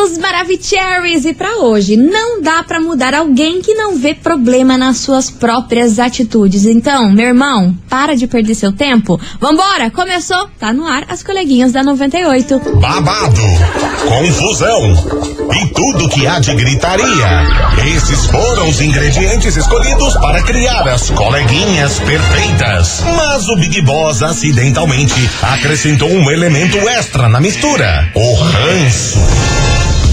queridos 0.00 0.18
Maravicheries! 0.18 1.24
E 1.24 1.34
para 1.34 1.58
hoje, 1.58 1.96
não 1.96 2.40
dá 2.40 2.62
para 2.62 2.80
mudar 2.80 3.14
alguém 3.14 3.60
que 3.60 3.74
não 3.74 3.96
vê 3.96 4.14
problema 4.14 4.76
nas 4.78 4.98
suas 4.98 5.30
próprias 5.30 5.98
atitudes. 5.98 6.64
Então, 6.64 7.12
meu 7.12 7.26
irmão, 7.26 7.76
para 7.88 8.16
de 8.16 8.26
perder 8.26 8.54
seu 8.54 8.72
tempo. 8.72 9.20
Vambora! 9.38 9.90
Começou! 9.90 10.48
Tá 10.58 10.72
no 10.72 10.86
ar 10.86 11.04
as 11.08 11.22
coleguinhas 11.22 11.72
da 11.72 11.82
98. 11.82 12.58
Babado, 12.80 13.40
confusão 14.08 14.80
e 15.52 15.66
tudo 15.68 16.08
que 16.08 16.26
há 16.26 16.38
de 16.38 16.54
gritaria. 16.54 17.46
Esses 17.94 18.26
foram 18.26 18.68
os 18.68 18.80
ingredientes 18.80 19.56
escolhidos 19.56 20.14
para 20.14 20.42
criar 20.42 20.88
as 20.88 21.10
coleguinhas 21.10 21.98
perfeitas. 21.98 23.02
Mas 23.16 23.48
o 23.48 23.56
Big 23.56 23.82
Boss 23.82 24.22
acidentalmente 24.22 25.30
acrescentou 25.42 26.08
um 26.08 26.30
elemento 26.30 26.78
extra 26.88 27.28
na 27.28 27.40
mistura: 27.40 28.10
o 28.14 28.34
ranço. 28.34 29.79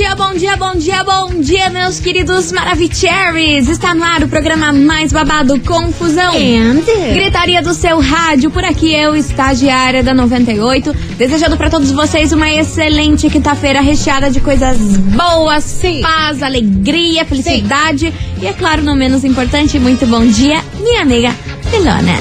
dia, 0.00 0.16
bom 0.16 0.32
dia, 0.32 0.56
bom 0.56 0.74
dia, 0.76 1.04
bom 1.04 1.40
dia, 1.42 1.68
meus 1.68 2.00
queridos 2.00 2.50
Maravicheries! 2.52 3.68
Está 3.68 3.94
no 3.94 4.02
ar 4.02 4.22
o 4.22 4.28
programa 4.28 4.72
mais 4.72 5.12
babado 5.12 5.60
Confusão. 5.60 6.32
And? 6.32 6.80
Gritaria 7.12 7.60
do 7.60 7.74
seu 7.74 8.00
rádio, 8.00 8.50
por 8.50 8.64
aqui 8.64 8.94
eu, 8.94 9.14
estagiária 9.14 10.02
da 10.02 10.14
98, 10.14 10.94
desejando 11.18 11.54
para 11.58 11.68
todos 11.68 11.92
vocês 11.92 12.32
uma 12.32 12.50
excelente 12.50 13.28
quinta-feira 13.28 13.82
recheada 13.82 14.30
de 14.30 14.40
coisas 14.40 14.78
boas, 14.96 15.64
Sim. 15.64 16.00
paz, 16.00 16.42
alegria, 16.42 17.26
felicidade 17.26 18.10
e, 18.40 18.46
é 18.46 18.54
claro, 18.54 18.80
não 18.80 18.94
menos 18.94 19.22
importante, 19.22 19.78
muito 19.78 20.06
bom 20.06 20.24
dia, 20.24 20.64
minha 20.80 21.02
amiga 21.02 21.36
Milona. 21.70 22.18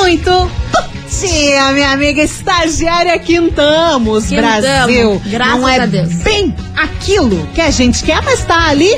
Muito 0.00 0.50
dia, 1.10 1.72
minha 1.72 1.90
amiga 1.90 2.22
estagiária 2.22 3.18
Quintamos, 3.18 4.26
Quintamos, 4.26 4.60
Brasil. 4.62 5.22
graças 5.26 5.60
Não 5.60 5.68
é 5.68 5.80
a 5.80 5.86
Deus. 5.86 6.08
bem 6.22 6.54
aquilo 6.76 7.46
que 7.54 7.60
a 7.60 7.70
gente 7.70 8.02
quer, 8.04 8.22
mas 8.22 8.44
tá 8.44 8.68
ali 8.68 8.90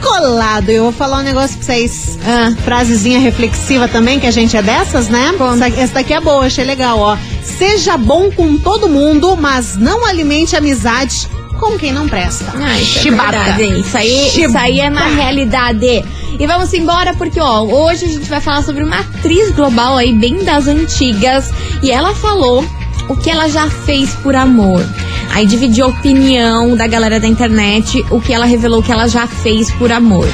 colado. 0.00 0.70
Eu 0.70 0.84
vou 0.84 0.92
falar 0.92 1.18
um 1.18 1.22
negócio 1.22 1.56
pra 1.56 1.66
vocês. 1.66 2.18
Ah. 2.24 2.52
Frasezinha 2.64 3.18
reflexiva 3.18 3.88
também, 3.88 4.20
que 4.20 4.26
a 4.26 4.30
gente 4.30 4.56
é 4.56 4.62
dessas, 4.62 5.08
né? 5.08 5.32
Essa, 5.54 5.80
essa 5.80 5.94
daqui 5.94 6.12
é 6.14 6.20
boa, 6.20 6.46
achei 6.46 6.64
legal, 6.64 6.98
ó. 6.98 7.16
Seja 7.42 7.96
bom 7.96 8.30
com 8.30 8.56
todo 8.58 8.88
mundo, 8.88 9.36
mas 9.36 9.76
não 9.76 10.04
alimente 10.06 10.54
amizade 10.54 11.28
com 11.58 11.78
quem 11.78 11.90
não 11.92 12.06
presta. 12.06 12.52
Ah, 12.54 12.78
isso 12.78 12.98
é 12.98 13.02
Chibata. 13.02 13.30
verdade, 13.32 13.62
hein? 13.62 13.80
Isso 13.80 13.96
aí, 13.96 14.28
isso 14.28 14.58
aí 14.58 14.80
é 14.80 14.90
na 14.90 15.06
realidade. 15.06 16.04
E 16.38 16.46
vamos 16.46 16.72
embora 16.74 17.14
porque, 17.14 17.40
ó, 17.40 17.62
hoje 17.62 18.04
a 18.04 18.08
gente 18.08 18.28
vai 18.28 18.40
falar 18.40 18.62
sobre 18.62 18.82
uma 18.82 19.00
atriz 19.00 19.52
global 19.52 19.96
aí, 19.96 20.12
bem 20.12 20.44
das 20.44 20.66
antigas. 20.66 21.50
E 21.82 21.90
ela 21.90 22.14
falou 22.14 22.64
o 23.08 23.16
que 23.16 23.30
ela 23.30 23.48
já 23.48 23.68
fez 23.68 24.10
por 24.22 24.34
amor. 24.34 24.84
Aí 25.32 25.44
dividiu 25.44 25.84
a 25.84 25.88
opinião 25.88 26.74
da 26.76 26.86
galera 26.86 27.20
da 27.20 27.26
internet, 27.26 28.02
o 28.10 28.20
que 28.20 28.32
ela 28.32 28.46
revelou 28.46 28.82
que 28.82 28.90
ela 28.90 29.06
já 29.06 29.26
fez 29.26 29.70
por 29.72 29.92
amor. 29.92 30.26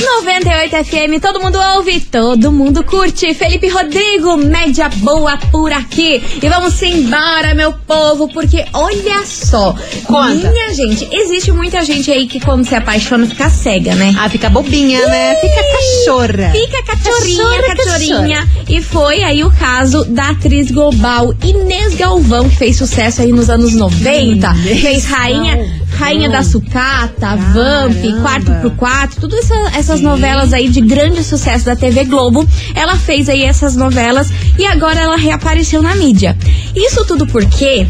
98 0.00 0.84
FM, 0.84 1.20
todo 1.20 1.40
mundo 1.40 1.58
ouve, 1.76 2.00
todo 2.00 2.50
mundo 2.50 2.82
curte. 2.82 3.32
Felipe 3.34 3.68
Rodrigo, 3.68 4.36
média 4.36 4.88
boa 4.88 5.36
por 5.50 5.72
aqui. 5.72 6.22
E 6.42 6.48
vamos 6.48 6.82
embora, 6.82 7.54
meu 7.54 7.72
povo, 7.72 8.28
porque 8.28 8.64
olha 8.72 9.24
só. 9.24 9.74
Conta. 10.04 10.50
Minha 10.50 10.74
gente, 10.74 11.08
existe 11.12 11.52
muita 11.52 11.84
gente 11.84 12.10
aí 12.10 12.26
que 12.26 12.40
quando 12.40 12.64
se 12.64 12.74
apaixona 12.74 13.26
fica 13.26 13.48
cega, 13.48 13.94
né? 13.94 14.14
Ah, 14.18 14.28
fica 14.28 14.50
bobinha, 14.50 15.06
né? 15.06 15.36
Fica 15.36 15.62
cachorra. 15.62 16.50
Fica 16.52 16.82
cachorrinha, 16.84 17.44
Cachorra, 17.44 17.76
cachorrinha. 17.76 18.48
E 18.68 18.82
foi 18.82 19.22
aí 19.22 19.44
o 19.44 19.50
caso 19.52 20.04
da 20.04 20.30
atriz 20.30 20.70
global 20.70 21.32
Inês 21.42 21.94
Galvão, 21.94 22.48
que 22.48 22.56
fez 22.56 22.76
sucesso 22.76 23.22
aí 23.22 23.30
nos 23.30 23.48
anos 23.48 23.74
90. 23.74 24.48
Inês 24.48 24.80
fez 24.80 25.04
Rainha, 25.06 25.83
Rainha 25.96 26.28
da 26.28 26.42
Sucata, 26.42 27.36
Vamp. 27.36 27.94
Quarto 28.20 28.52
pro 28.60 28.70
Quatro, 28.72 29.20
tudo 29.20 29.36
essa- 29.36 29.72
essas 29.78 30.00
novelas 30.00 30.52
aí 30.52 30.68
de 30.68 30.80
grande 30.80 31.22
sucesso 31.22 31.64
da 31.66 31.76
TV 31.76 32.04
Globo. 32.04 32.46
Ela 32.74 32.96
fez 32.96 33.28
aí 33.28 33.42
essas 33.42 33.76
novelas 33.76 34.30
e 34.58 34.66
agora 34.66 35.00
ela 35.00 35.16
reapareceu 35.16 35.82
na 35.82 35.94
mídia. 35.94 36.36
Isso 36.74 37.04
tudo 37.04 37.26
porque, 37.26 37.86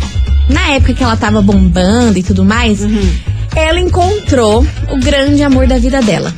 na 0.49 0.69
época 0.71 0.95
que 0.95 1.03
ela 1.03 1.17
tava 1.17 1.41
bombando 1.41 2.19
e 2.19 2.23
tudo 2.23 2.45
mais, 2.45 2.81
Uhum. 2.83 3.11
ela 3.57 3.81
encontrou 3.81 4.67
o 4.91 4.99
grande 5.01 5.43
amor 5.43 5.67
da 5.67 5.79
vida 5.79 6.01
dela. 6.03 6.33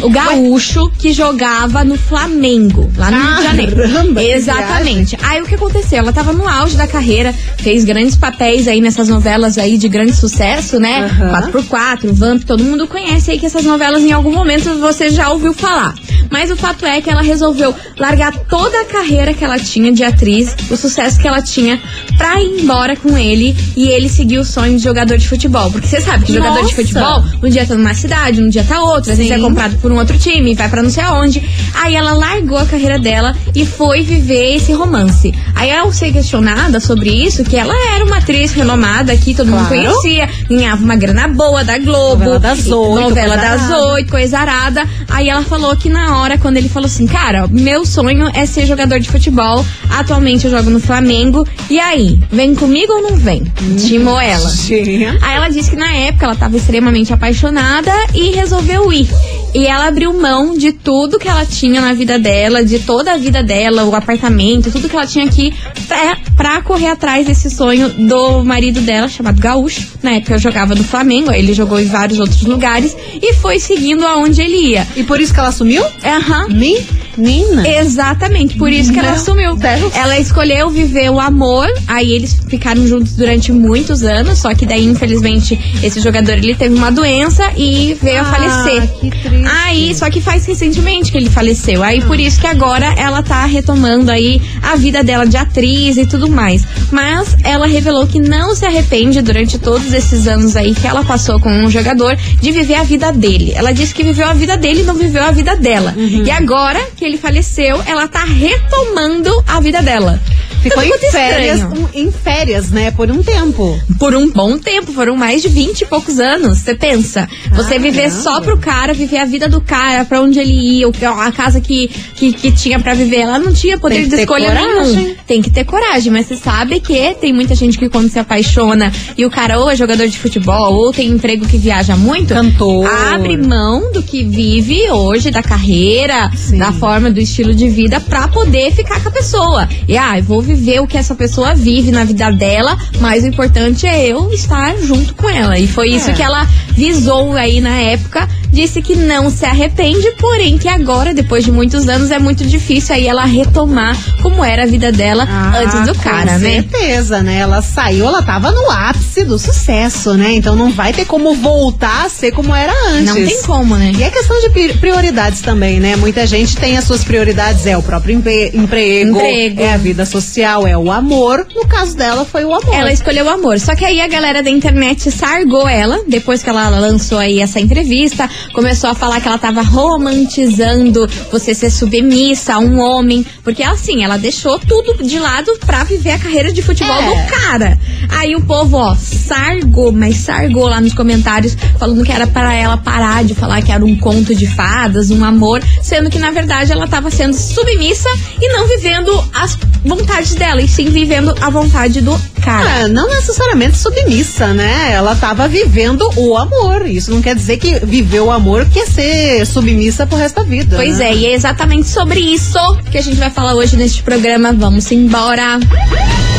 O 0.00 0.10
gaúcho 0.10 0.90
que 0.98 1.12
jogava 1.12 1.84
no 1.84 1.96
Flamengo, 1.96 2.90
lá 2.96 3.10
no 3.10 3.18
Rio 3.18 3.36
de 3.36 3.42
Janeiro. 3.42 3.76
Caramba, 3.76 4.20
que 4.20 4.26
Exatamente. 4.32 5.18
Aí 5.22 5.40
o 5.40 5.44
que 5.44 5.54
aconteceu? 5.54 5.98
Ela 5.98 6.12
tava 6.12 6.32
no 6.32 6.48
auge 6.48 6.76
da 6.76 6.86
carreira, 6.86 7.34
fez 7.58 7.84
grandes 7.84 8.16
papéis 8.16 8.66
aí 8.66 8.80
nessas 8.80 9.08
novelas 9.08 9.58
aí 9.58 9.76
de 9.76 9.88
grande 9.88 10.14
sucesso, 10.14 10.80
né? 10.80 11.04
Aham. 11.04 11.50
4x4, 11.50 12.12
Vamp, 12.12 12.42
todo 12.44 12.64
mundo 12.64 12.86
conhece 12.86 13.30
aí 13.30 13.38
que 13.38 13.46
essas 13.46 13.64
novelas 13.64 14.02
em 14.02 14.12
algum 14.12 14.32
momento 14.32 14.78
você 14.78 15.10
já 15.10 15.30
ouviu 15.30 15.52
falar. 15.52 15.94
Mas 16.30 16.50
o 16.50 16.56
fato 16.56 16.86
é 16.86 17.00
que 17.00 17.10
ela 17.10 17.22
resolveu 17.22 17.74
largar 17.98 18.32
toda 18.48 18.80
a 18.80 18.84
carreira 18.86 19.34
que 19.34 19.44
ela 19.44 19.58
tinha 19.58 19.92
de 19.92 20.02
atriz, 20.02 20.56
o 20.70 20.76
sucesso 20.76 21.20
que 21.20 21.28
ela 21.28 21.42
tinha, 21.42 21.80
pra 22.16 22.40
ir 22.40 22.62
embora 22.62 22.96
com 22.96 23.16
ele 23.18 23.54
e 23.76 23.88
ele 23.88 24.08
seguir 24.08 24.38
o 24.38 24.44
sonho 24.44 24.76
de 24.78 24.82
jogador 24.82 25.18
de 25.18 25.28
futebol. 25.28 25.70
Porque 25.70 25.86
você 25.86 26.00
sabe 26.00 26.24
que 26.24 26.32
jogador 26.32 26.56
de 26.56 26.62
Nossa. 26.62 26.74
futebol, 26.74 27.24
um 27.42 27.48
dia 27.48 27.66
tá 27.66 27.74
numa 27.74 27.94
cidade, 27.94 28.42
um 28.42 28.48
dia 28.48 28.64
tá 28.64 28.82
outra, 28.82 29.12
às 29.12 29.18
vezes 29.18 29.30
é 29.30 29.38
comprado 29.38 29.76
por 29.78 29.91
um 29.92 29.98
outro 29.98 30.18
time, 30.18 30.54
vai 30.54 30.68
pra 30.68 30.82
não 30.82 30.90
sei 30.90 31.02
aonde. 31.02 31.42
Aí 31.74 31.94
ela 31.94 32.12
largou 32.12 32.58
a 32.58 32.66
carreira 32.66 32.98
dela 32.98 33.34
e 33.54 33.64
foi 33.66 34.02
viver 34.02 34.56
esse 34.56 34.72
romance. 34.72 35.32
Aí 35.54 35.70
ao 35.72 35.92
ser 35.92 36.12
questionada 36.12 36.80
sobre 36.80 37.10
isso, 37.10 37.44
que 37.44 37.56
ela 37.56 37.74
era 37.94 38.04
uma 38.04 38.18
atriz 38.18 38.52
renomada 38.52 39.12
aqui, 39.12 39.34
todo 39.34 39.46
mundo 39.50 39.66
Claro. 39.68 39.84
conhecia, 39.84 40.28
ganhava 40.48 40.82
uma 40.82 40.96
grana 40.96 41.28
boa 41.28 41.62
da 41.64 41.78
Globo. 41.78 42.24
Novela 42.24 42.38
das 42.38 42.66
oito, 42.66 43.00
Novela 43.00 43.36
coisa 43.36 43.48
das 43.50 43.62
arada. 43.70 43.86
oito, 43.92 44.10
coisa 44.10 44.38
arada. 44.38 44.88
Aí 45.08 45.28
ela 45.28 45.42
falou 45.42 45.76
que 45.76 45.88
na 45.88 46.18
hora, 46.18 46.38
quando 46.38 46.56
ele 46.56 46.68
falou 46.68 46.86
assim, 46.86 47.06
cara, 47.06 47.46
meu 47.48 47.84
sonho 47.86 48.30
é 48.34 48.46
ser 48.46 48.66
jogador 48.66 48.98
de 49.00 49.08
futebol. 49.10 49.64
Atualmente 49.90 50.44
eu 50.46 50.50
jogo 50.50 50.70
no 50.70 50.80
Flamengo. 50.80 51.46
E 51.70 51.78
aí, 51.78 52.18
vem 52.30 52.54
comigo 52.54 52.92
ou 52.92 53.02
não 53.02 53.16
vem? 53.16 53.42
Timou 53.86 54.18
ela. 54.20 54.50
Tinha. 54.50 55.18
Aí 55.20 55.36
ela 55.36 55.48
disse 55.48 55.70
que 55.70 55.76
na 55.76 55.92
época 55.92 56.24
ela 56.24 56.34
estava 56.34 56.56
extremamente 56.56 57.12
apaixonada 57.12 57.92
e 58.14 58.30
resolveu 58.32 58.92
ir. 58.92 59.08
E 59.54 59.66
ela 59.72 59.88
abriu 59.88 60.12
mão 60.12 60.56
de 60.56 60.72
tudo 60.72 61.18
que 61.18 61.28
ela 61.28 61.44
tinha 61.44 61.80
na 61.80 61.92
vida 61.94 62.18
dela, 62.18 62.64
de 62.64 62.78
toda 62.78 63.12
a 63.12 63.16
vida 63.16 63.42
dela, 63.42 63.84
o 63.84 63.94
apartamento, 63.94 64.70
tudo 64.70 64.88
que 64.88 64.94
ela 64.94 65.06
tinha 65.06 65.24
aqui, 65.24 65.54
pra, 65.88 66.16
pra 66.36 66.62
correr 66.62 66.88
atrás 66.88 67.26
desse 67.26 67.50
sonho 67.50 67.88
do 67.88 68.44
marido 68.44 68.80
dela, 68.80 69.08
chamado 69.08 69.40
Gaúcho. 69.40 69.88
Na 70.02 70.12
época 70.12 70.34
eu 70.34 70.38
jogava 70.38 70.74
no 70.74 70.84
Flamengo, 70.84 71.30
aí 71.30 71.40
ele 71.40 71.54
jogou 71.54 71.80
em 71.80 71.86
vários 71.86 72.18
outros 72.18 72.42
lugares 72.42 72.96
e 73.20 73.34
foi 73.34 73.58
seguindo 73.58 74.06
aonde 74.06 74.42
ele 74.42 74.72
ia. 74.72 74.86
E 74.96 75.02
por 75.02 75.20
isso 75.20 75.32
que 75.32 75.40
ela 75.40 75.52
sumiu? 75.52 75.84
Aham. 76.04 76.48
Me? 76.48 77.01
Nina. 77.16 77.66
Exatamente, 77.68 78.56
por 78.56 78.70
isso 78.70 78.92
que 78.92 78.98
ela. 78.98 79.12
Deus. 79.12 79.94
Ela 79.94 80.18
escolheu 80.18 80.70
viver 80.70 81.10
o 81.10 81.20
amor, 81.20 81.66
aí 81.86 82.12
eles 82.12 82.34
ficaram 82.48 82.86
juntos 82.86 83.12
durante 83.14 83.52
muitos 83.52 84.02
anos, 84.02 84.38
só 84.38 84.54
que 84.54 84.64
daí, 84.66 84.84
infelizmente, 84.84 85.58
esse 85.82 86.00
jogador 86.00 86.32
ele 86.38 86.54
teve 86.54 86.74
uma 86.74 86.90
doença 86.90 87.50
e 87.56 87.96
veio 88.00 88.18
a 88.20 88.22
Ah, 88.22 88.24
falecer. 88.24 88.88
que 89.00 89.10
triste. 89.10 89.48
Aí, 89.64 89.94
só 89.94 90.08
que 90.10 90.20
faz 90.20 90.44
recentemente 90.46 91.10
que 91.12 91.18
ele 91.18 91.30
faleceu. 91.30 91.82
Aí 91.82 92.00
por 92.02 92.18
isso 92.18 92.40
que 92.40 92.46
agora 92.46 92.94
ela 92.96 93.22
tá 93.22 93.44
retomando 93.44 94.10
aí 94.10 94.40
a 94.62 94.76
vida 94.76 95.02
dela 95.02 95.26
de 95.26 95.36
atriz 95.36 95.96
e 95.96 96.06
tudo 96.06 96.28
mais. 96.28 96.64
Mas 96.90 97.36
ela 97.44 97.66
revelou 97.66 98.06
que 98.06 98.20
não 98.20 98.54
se 98.54 98.64
arrepende 98.64 99.20
durante 99.20 99.58
todos 99.58 99.92
esses 99.92 100.26
anos 100.26 100.56
aí 100.56 100.74
que 100.74 100.86
ela 100.86 101.04
passou 101.04 101.40
com 101.40 101.50
um 101.50 101.70
jogador 101.70 102.16
de 102.16 102.50
viver 102.50 102.74
a 102.74 102.82
vida 102.82 103.12
dele. 103.12 103.52
Ela 103.54 103.72
disse 103.72 103.94
que 103.94 104.02
viveu 104.02 104.26
a 104.26 104.34
vida 104.34 104.56
dele 104.56 104.80
e 104.80 104.84
não 104.84 104.94
viveu 104.94 105.22
a 105.22 105.30
vida 105.30 105.56
dela. 105.56 105.94
Uhum. 105.96 106.24
E 106.24 106.30
agora 106.30 106.80
que 106.96 107.04
ele 107.04 107.16
faleceu, 107.16 107.82
ela 107.86 108.06
tá 108.08 108.24
retomando 108.24 109.30
a 109.46 109.60
vida 109.60 109.82
dela. 109.82 110.20
Ficou 110.62 110.82
em 110.82 110.92
férias, 111.10 111.60
um- 111.62 111.88
em 111.94 112.10
férias, 112.10 112.70
né? 112.70 112.90
Por 112.90 113.10
um 113.10 113.22
tempo. 113.22 113.78
Por 113.98 114.14
um 114.14 114.30
bom 114.30 114.56
tempo, 114.58 114.92
foram 114.92 115.16
mais 115.16 115.42
de 115.42 115.48
20 115.48 115.82
e 115.82 115.86
poucos 115.86 116.18
anos. 116.20 116.58
Você 116.58 116.74
pensa, 116.74 117.28
você 117.52 117.78
viver 117.78 118.02
Caramba. 118.10 118.22
só 118.22 118.40
pro 118.40 118.58
cara, 118.58 118.92
viver 118.94 119.18
a 119.18 119.24
vida 119.24 119.48
do 119.48 119.60
cara, 119.60 120.04
pra 120.04 120.20
onde 120.20 120.38
ele 120.38 120.52
ia, 120.78 120.88
o 120.88 120.92
que- 120.92 121.04
a 121.04 121.32
casa 121.32 121.60
que, 121.60 121.88
que, 122.16 122.32
que 122.32 122.52
tinha 122.52 122.78
pra 122.78 122.94
viver. 122.94 123.16
Ela 123.20 123.38
não 123.38 123.52
tinha 123.52 123.78
poder 123.78 124.06
de 124.06 124.14
escolha 124.20 124.46
coragem. 124.48 124.96
nenhum. 124.96 125.14
Tem 125.26 125.42
que 125.42 125.50
ter 125.50 125.64
coragem, 125.64 126.12
mas 126.12 126.26
você 126.26 126.36
sabe 126.36 126.80
que 126.80 127.14
tem 127.20 127.32
muita 127.32 127.54
gente 127.54 127.76
que 127.78 127.88
quando 127.88 128.08
se 128.08 128.18
apaixona 128.18 128.92
e 129.16 129.24
o 129.26 129.30
cara 129.30 129.58
ou 129.58 129.70
é 129.70 129.76
jogador 129.76 130.06
de 130.06 130.18
futebol 130.18 130.74
ou 130.74 130.92
tem 130.92 131.08
emprego 131.08 131.46
que 131.46 131.56
viaja 131.58 131.96
muito, 131.96 132.34
Cantor. 132.34 132.86
abre 132.86 133.36
mão 133.36 133.92
do 133.92 134.02
que 134.02 134.22
vive 134.22 134.88
hoje, 134.90 135.30
da 135.30 135.42
carreira, 135.42 136.30
Sim. 136.36 136.58
da 136.58 136.72
forma, 136.72 137.10
do 137.10 137.20
estilo 137.20 137.54
de 137.54 137.68
vida, 137.68 138.00
pra 138.00 138.28
poder 138.28 138.72
ficar 138.72 139.00
com 139.02 139.08
a 139.08 139.12
pessoa. 139.12 139.68
E 139.88 139.96
ah, 139.96 140.18
eu 140.18 140.22
vou 140.24 140.40
viver 140.40 140.51
o 140.80 140.86
que 140.86 140.96
essa 140.98 141.14
pessoa 141.14 141.54
vive 141.54 141.90
na 141.90 142.04
vida 142.04 142.30
dela, 142.30 142.76
mas 143.00 143.24
o 143.24 143.26
importante 143.26 143.86
é 143.86 144.06
eu 144.06 144.32
estar 144.32 144.76
junto 144.78 145.14
com 145.14 145.28
ela. 145.28 145.58
E 145.58 145.66
foi 145.66 145.90
isso 145.90 146.10
É. 146.10 146.12
que 146.12 146.22
ela 146.22 146.46
visou 146.70 147.32
aí 147.32 147.60
na 147.60 147.76
época. 147.76 148.28
Disse 148.52 148.82
que 148.82 148.94
não 148.94 149.30
se 149.30 149.44
arrepende, 149.46 150.10
porém 150.18 150.58
que 150.58 150.68
agora, 150.68 151.14
depois 151.14 151.42
de 151.44 151.50
muitos 151.50 151.88
anos, 151.88 152.10
é 152.10 152.18
muito 152.18 152.44
difícil 152.44 152.94
aí 152.94 153.06
ela 153.06 153.24
retomar 153.24 153.96
como 154.22 154.44
era 154.44 154.64
a 154.64 154.66
vida 154.66 154.92
dela 154.92 155.26
antes 155.56 155.86
do 155.86 155.94
cara, 155.98 156.32
Ah, 156.32 156.34
com 156.34 156.38
né? 156.40 156.52
certeza, 156.62 157.22
né? 157.22 157.38
Ela 157.38 157.62
saiu, 157.62 158.06
ela 158.06 158.22
tava 158.22 158.50
no 158.52 158.70
ápice 158.70 159.24
do 159.24 159.38
sucesso, 159.38 160.14
né? 160.14 160.32
Então 160.34 160.54
não 160.54 160.70
vai 160.70 160.92
ter 160.92 161.06
como 161.06 161.34
voltar 161.34 162.04
a 162.06 162.08
ser 162.08 162.32
como 162.32 162.54
era 162.54 162.72
antes. 162.90 163.06
Não 163.06 163.14
tem 163.14 163.42
como, 163.42 163.76
né? 163.76 163.92
E 163.96 164.02
é 164.02 164.10
questão 164.10 164.38
de 164.40 164.50
pri- 164.50 164.74
prioridades 164.74 165.40
também, 165.40 165.80
né? 165.80 165.96
Muita 165.96 166.26
gente 166.26 166.56
tem 166.56 166.76
as 166.76 166.84
suas 166.84 167.02
prioridades, 167.02 167.66
é 167.66 167.76
o 167.76 167.82
próprio 167.82 168.14
emprego, 168.14 168.56
Emprego. 168.58 169.60
é 169.62 169.72
a 169.72 169.76
vida 169.78 170.04
social, 170.04 170.66
é 170.66 170.76
o 170.76 170.90
amor. 170.92 171.46
No 171.54 171.66
caso 171.66 171.96
dela, 171.96 172.24
foi 172.24 172.44
o 172.44 172.52
amor. 172.54 172.74
Ela 172.74 172.92
escolheu 172.92 173.24
o 173.26 173.30
amor. 173.30 173.58
Só 173.58 173.74
que 173.74 173.84
aí 173.84 174.00
a 174.00 174.08
galera 174.08 174.42
da 174.42 174.50
internet 174.50 175.10
sargou 175.10 175.66
ela, 175.68 176.00
depois 176.06 176.42
que 176.42 176.50
ela 176.50 176.68
lançou 176.68 177.18
aí 177.18 177.40
essa 177.40 177.58
entrevista, 177.58 178.28
começou 178.52 178.90
a 178.90 178.94
falar 178.94 179.20
que 179.20 179.28
ela 179.28 179.38
tava 179.38 179.62
romantizando 179.62 181.08
você 181.30 181.54
ser 181.54 181.70
submissa 181.70 182.54
a 182.54 182.58
um 182.58 182.78
homem. 182.80 183.24
Porque 183.42 183.62
assim, 183.62 184.04
ela 184.04 184.16
deixou 184.16 184.58
tudo 184.58 185.02
de 185.02 185.18
lado 185.18 185.52
pra 185.64 185.84
viver 185.84 186.12
a 186.12 186.18
carreira 186.18 186.52
de 186.52 186.62
futebol 186.62 186.96
É. 186.96 187.06
do 187.06 187.30
cara. 187.30 187.78
Aí 188.08 188.34
o 188.34 188.40
povo, 188.42 188.76
ó, 188.76 188.94
sargou, 188.94 189.92
mas 189.92 190.16
sargou 190.18 190.66
lá 190.66 190.80
nos 190.80 190.94
comentários, 190.94 191.56
falando 191.78 192.04
que 192.04 192.12
era 192.12 192.26
para 192.26 192.54
ela 192.54 192.76
parar 192.76 193.24
de 193.24 193.34
falar 193.34 193.62
que 193.62 193.72
era 193.72 193.84
um 193.84 193.96
conto 193.96 194.34
de 194.34 194.46
fadas, 194.46 195.10
um 195.10 195.24
amor, 195.24 195.62
sendo 195.82 196.10
que 196.10 196.18
na 196.18 196.30
verdade 196.30 196.72
ela 196.72 196.86
tava 196.86 197.10
sendo 197.10 197.34
submissa 197.34 198.08
e 198.40 198.48
não 198.48 198.66
vivendo 198.68 199.12
as 199.34 199.56
vontades 199.84 200.34
dela, 200.34 200.60
e 200.62 200.68
sim 200.68 200.90
vivendo 200.90 201.34
a 201.40 201.50
vontade 201.50 202.00
do 202.00 202.18
cara. 202.42 202.80
É, 202.80 202.88
não 202.88 203.08
necessariamente 203.08 203.76
submissa, 203.76 204.48
né? 204.54 204.92
Ela 204.92 205.14
tava 205.16 205.46
vivendo 205.48 206.08
o 206.16 206.36
amor. 206.36 206.86
Isso 206.86 207.10
não 207.10 207.22
quer 207.22 207.34
dizer 207.34 207.56
que 207.58 207.78
viver 207.84 208.20
amor 208.32 208.66
quer 208.66 208.86
ser 208.86 209.46
submissa 209.46 210.06
pro 210.06 210.16
resto 210.16 210.36
da 210.36 210.42
vida. 210.42 210.76
Pois 210.76 210.98
né? 210.98 211.10
é, 211.10 211.14
e 211.14 211.26
é 211.26 211.34
exatamente 211.34 211.88
sobre 211.88 212.20
isso 212.20 212.58
que 212.90 212.98
a 212.98 213.02
gente 213.02 213.16
vai 213.16 213.30
falar 213.30 213.54
hoje 213.54 213.76
neste 213.76 214.02
programa. 214.02 214.52
Vamos 214.52 214.90
embora. 214.90 215.58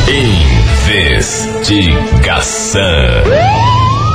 Investigação. 0.08 2.82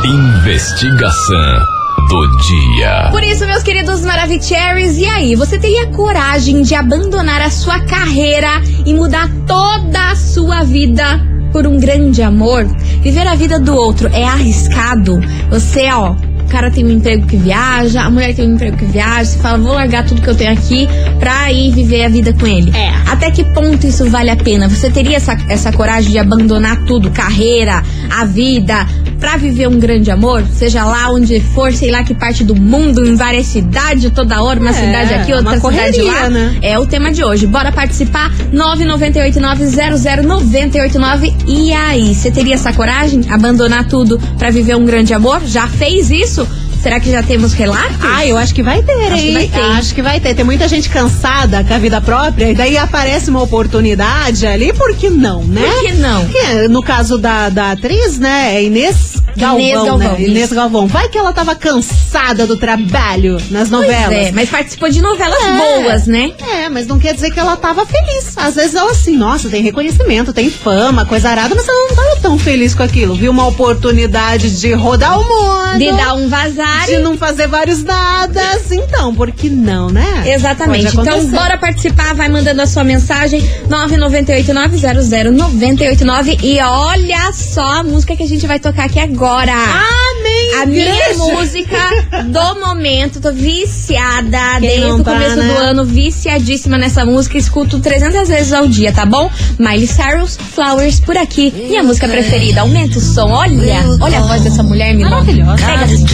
Investigação 0.06 1.80
do 2.10 2.38
dia. 2.38 3.10
Por 3.12 3.24
isso, 3.24 3.46
meus 3.46 3.62
queridos 3.62 4.02
Maravicheries, 4.02 4.98
e 4.98 5.06
aí, 5.06 5.36
você 5.36 5.60
teria 5.60 5.88
coragem 5.88 6.62
de 6.62 6.74
abandonar 6.74 7.42
a 7.42 7.50
sua 7.50 7.80
carreira 7.82 8.62
e 8.86 8.94
mudar 8.94 9.30
toda 9.46 10.12
a 10.12 10.16
sua 10.16 10.64
vida 10.64 11.22
por 11.52 11.68
um 11.68 11.80
grande 11.80 12.24
amor? 12.24 12.66
Viver 13.02 13.28
a 13.28 13.36
vida 13.36 13.60
do 13.60 13.76
outro 13.76 14.10
é 14.12 14.26
arriscado? 14.26 15.20
Você, 15.50 15.90
ó. 15.92 16.16
O 16.50 16.52
cara 16.52 16.72
tem 16.72 16.84
um 16.84 16.90
emprego 16.90 17.28
que 17.28 17.38
viaja, 17.38 18.02
a 18.02 18.10
mulher 18.10 18.34
tem 18.34 18.50
um 18.50 18.56
emprego 18.56 18.76
que 18.76 18.86
viaja, 18.86 19.24
você 19.24 19.38
fala, 19.38 19.60
vou 19.60 19.72
largar 19.72 20.04
tudo 20.04 20.20
que 20.20 20.28
eu 20.28 20.36
tenho 20.36 20.52
aqui 20.52 20.88
pra 21.20 21.54
ir 21.54 21.72
viver 21.72 22.06
a 22.06 22.10
vida 22.10 22.34
com 22.34 22.48
ele. 22.48 22.76
É. 22.76 22.90
Até 23.08 23.30
que 23.30 23.44
ponto 23.44 23.86
isso 23.86 24.10
vale 24.10 24.32
a 24.32 24.36
pena? 24.36 24.68
Você 24.68 24.90
teria 24.90 25.18
essa, 25.18 25.38
essa 25.48 25.72
coragem 25.72 26.10
de 26.10 26.18
abandonar 26.18 26.86
tudo, 26.86 27.12
carreira, 27.12 27.84
a 28.10 28.26
vida, 28.26 28.84
pra 29.20 29.38
viver 29.38 29.68
um 29.68 29.80
grande 29.80 30.10
amor? 30.10 30.44
Seja 30.54 30.84
lá 30.86 31.12
onde 31.12 31.40
for, 31.40 31.72
sei 31.74 31.92
lá 31.92 32.04
que 32.04 32.14
parte 32.14 32.44
do 32.44 32.56
mundo, 32.56 33.06
em 33.06 33.16
várias 33.16 33.48
cidades, 33.48 34.10
toda 34.12 34.42
hora, 34.42 34.60
uma 34.60 34.70
É, 34.70 34.74
cidade 34.74 35.14
aqui, 35.14 35.34
outra 35.34 35.52
uma 35.52 35.60
cidade 35.60 35.98
correria, 35.98 36.22
lá. 36.24 36.30
né? 36.30 36.58
É 36.62 36.80
o 36.80 36.86
tema 36.86 37.12
de 37.12 37.24
hoje. 37.24 37.46
Bora 37.48 37.72
participar? 37.72 38.32
998900989. 38.54 41.34
E 41.48 41.74
aí, 41.74 42.14
você 42.16 42.32
teria 42.32 42.56
essa 42.56 42.72
coragem? 42.74 43.22
Abandonar 43.30 43.86
tudo 43.88 44.20
pra 44.38 44.50
viver 44.50 44.76
um 44.76 44.86
grande 44.86 45.14
amor? 45.14 45.42
Já 45.46 45.68
fez 45.68 46.10
isso? 46.10 46.48
Será 46.82 47.00
que 47.00 47.12
já 47.12 47.22
temos 47.22 47.54
relatos? 47.54 47.98
Ah, 48.02 48.26
eu 48.26 48.38
acho 48.38 48.54
que 48.56 48.64
vai 48.64 48.82
ter, 48.82 48.94
Acho 49.12 49.22
que 49.22 49.28
hein? 49.28 49.34
vai 49.34 49.48
ter. 49.48 49.60
Acho 49.60 49.96
que 49.96 50.02
vai 50.02 50.20
ter. 50.20 50.34
Tem 50.34 50.46
muita 50.46 50.68
gente 50.68 50.90
cansada 50.90 51.64
com 51.64 51.74
a 51.74 51.78
vida 51.78 52.00
própria, 52.00 52.52
e 52.52 52.56
daí 52.56 52.78
aparece 52.78 53.30
uma 53.30 53.42
oportunidade 53.42 54.48
ali, 54.48 54.72
por 54.74 54.96
que 54.96 55.10
não, 55.10 55.44
né? 55.44 55.62
Por 55.62 55.82
que 55.82 55.94
não? 55.94 56.26
Porque 56.26 56.68
no 56.70 56.82
caso 56.82 57.18
da, 57.18 57.50
da 57.50 57.72
atriz, 57.72 58.18
né, 58.18 58.56
é 58.56 58.64
Inês 58.64 59.19
Galvão, 59.40 59.60
Inês 59.60 59.76
Galvão, 59.84 59.98
né? 59.98 60.22
Inês 60.22 60.54
Galvão. 60.54 60.88
Vai 60.88 61.10
que 61.10 61.18
ela 61.18 61.34
tava 61.34 61.56
cansada 61.56 62.46
do 62.46 62.58
trabalho 62.58 63.38
nas 63.50 63.70
novelas. 63.70 64.06
Pois 64.08 64.28
é, 64.28 64.32
mas 64.32 64.50
participou 64.50 64.90
de 64.90 65.02
novelas 65.02 65.40
É. 65.44 65.82
boas, 65.82 66.08
né? 66.08 66.32
É, 66.56 66.70
mas 66.70 66.88
não 66.88 67.00
quer 67.00 67.14
dizer 67.14 67.32
que 67.32 67.40
ela 67.40 67.56
tava 67.58 67.86
feliz. 67.86 68.38
Às 68.38 68.56
vezes 68.56 68.76
ela 68.76 68.92
assim, 68.92 69.16
nossa, 69.16 69.50
tem 69.50 69.64
reconhecimento, 69.64 70.34
tem 70.34 70.50
fama, 70.50 71.06
coisa 71.06 71.30
arada, 71.30 71.56
mas 71.56 71.68
ela 71.68 71.88
não 71.90 71.96
tava 71.96 72.16
tão 72.22 72.38
feliz 72.38 72.76
com 72.76 72.84
aquilo. 72.84 73.16
Viu 73.16 73.32
uma 73.32 73.48
oportunidade 73.48 74.60
de 74.60 74.74
rodar 74.74 75.20
o 75.20 75.24
mundo. 75.24 75.80
De 75.80 75.92
dar 75.94 76.14
um 76.16 76.28
vazar. 76.28 76.86
de 76.86 76.98
não 76.98 77.18
fazer 77.18 77.48
vários 77.48 77.84
nadas. 77.84 78.72
Então, 78.72 79.14
por 79.16 79.32
que 79.32 79.50
não, 79.50 79.90
né? 79.90 80.24
Exatamente. 80.26 80.98
Então, 80.98 81.26
bora 81.28 81.58
participar, 81.58 82.14
vai 82.14 82.28
mandando 82.30 82.62
a 82.62 82.68
sua 82.68 82.84
mensagem 82.84 83.42
998900989 83.70 86.40
e 86.44 86.60
olha 86.62 87.32
só 87.34 87.80
a 87.80 87.84
música 87.84 88.16
que 88.16 88.24
a 88.24 88.28
gente 88.28 88.46
vai 88.48 88.60
tocar 88.60 88.86
aqui 88.86 89.00
agora. 89.00 89.29
Amém! 89.30 90.56
A 90.62 90.66
minha 90.66 91.14
música 91.18 91.78
do 92.26 92.60
momento, 92.60 93.22
tô 93.22 93.32
viciada 93.32 94.60
Quem 94.60 94.70
desde 94.70 94.92
o 94.92 95.04
tá, 95.04 95.14
começo 95.14 95.36
né? 95.36 95.54
do 95.54 95.58
ano, 95.60 95.86
viciadíssima 95.86 96.78
nessa 96.78 97.06
música, 97.06 97.38
escuto 97.38 97.80
300 97.80 98.28
vezes 98.28 98.52
ao 98.52 98.68
dia, 98.68 98.92
tá 98.92 99.06
bom? 99.06 99.30
Miley 99.60 99.88
Cyrus, 99.88 100.36
Flowers 100.36 101.00
por 101.00 101.16
aqui. 101.16 101.52
Minha 101.52 101.84
música 101.84 102.08
preferida, 102.08 102.62
aumenta 102.62 102.98
o 102.98 103.02
som, 103.02 103.30
olha, 103.30 103.84
olha 104.02 104.20
a 104.20 104.24
voz 104.24 104.42
dessa 104.42 104.64
mulher, 104.64 104.94
Milão. 104.96 105.12
Maravilhosa. 105.12 105.66
Pega 105.66 105.86
esse. 105.86 106.06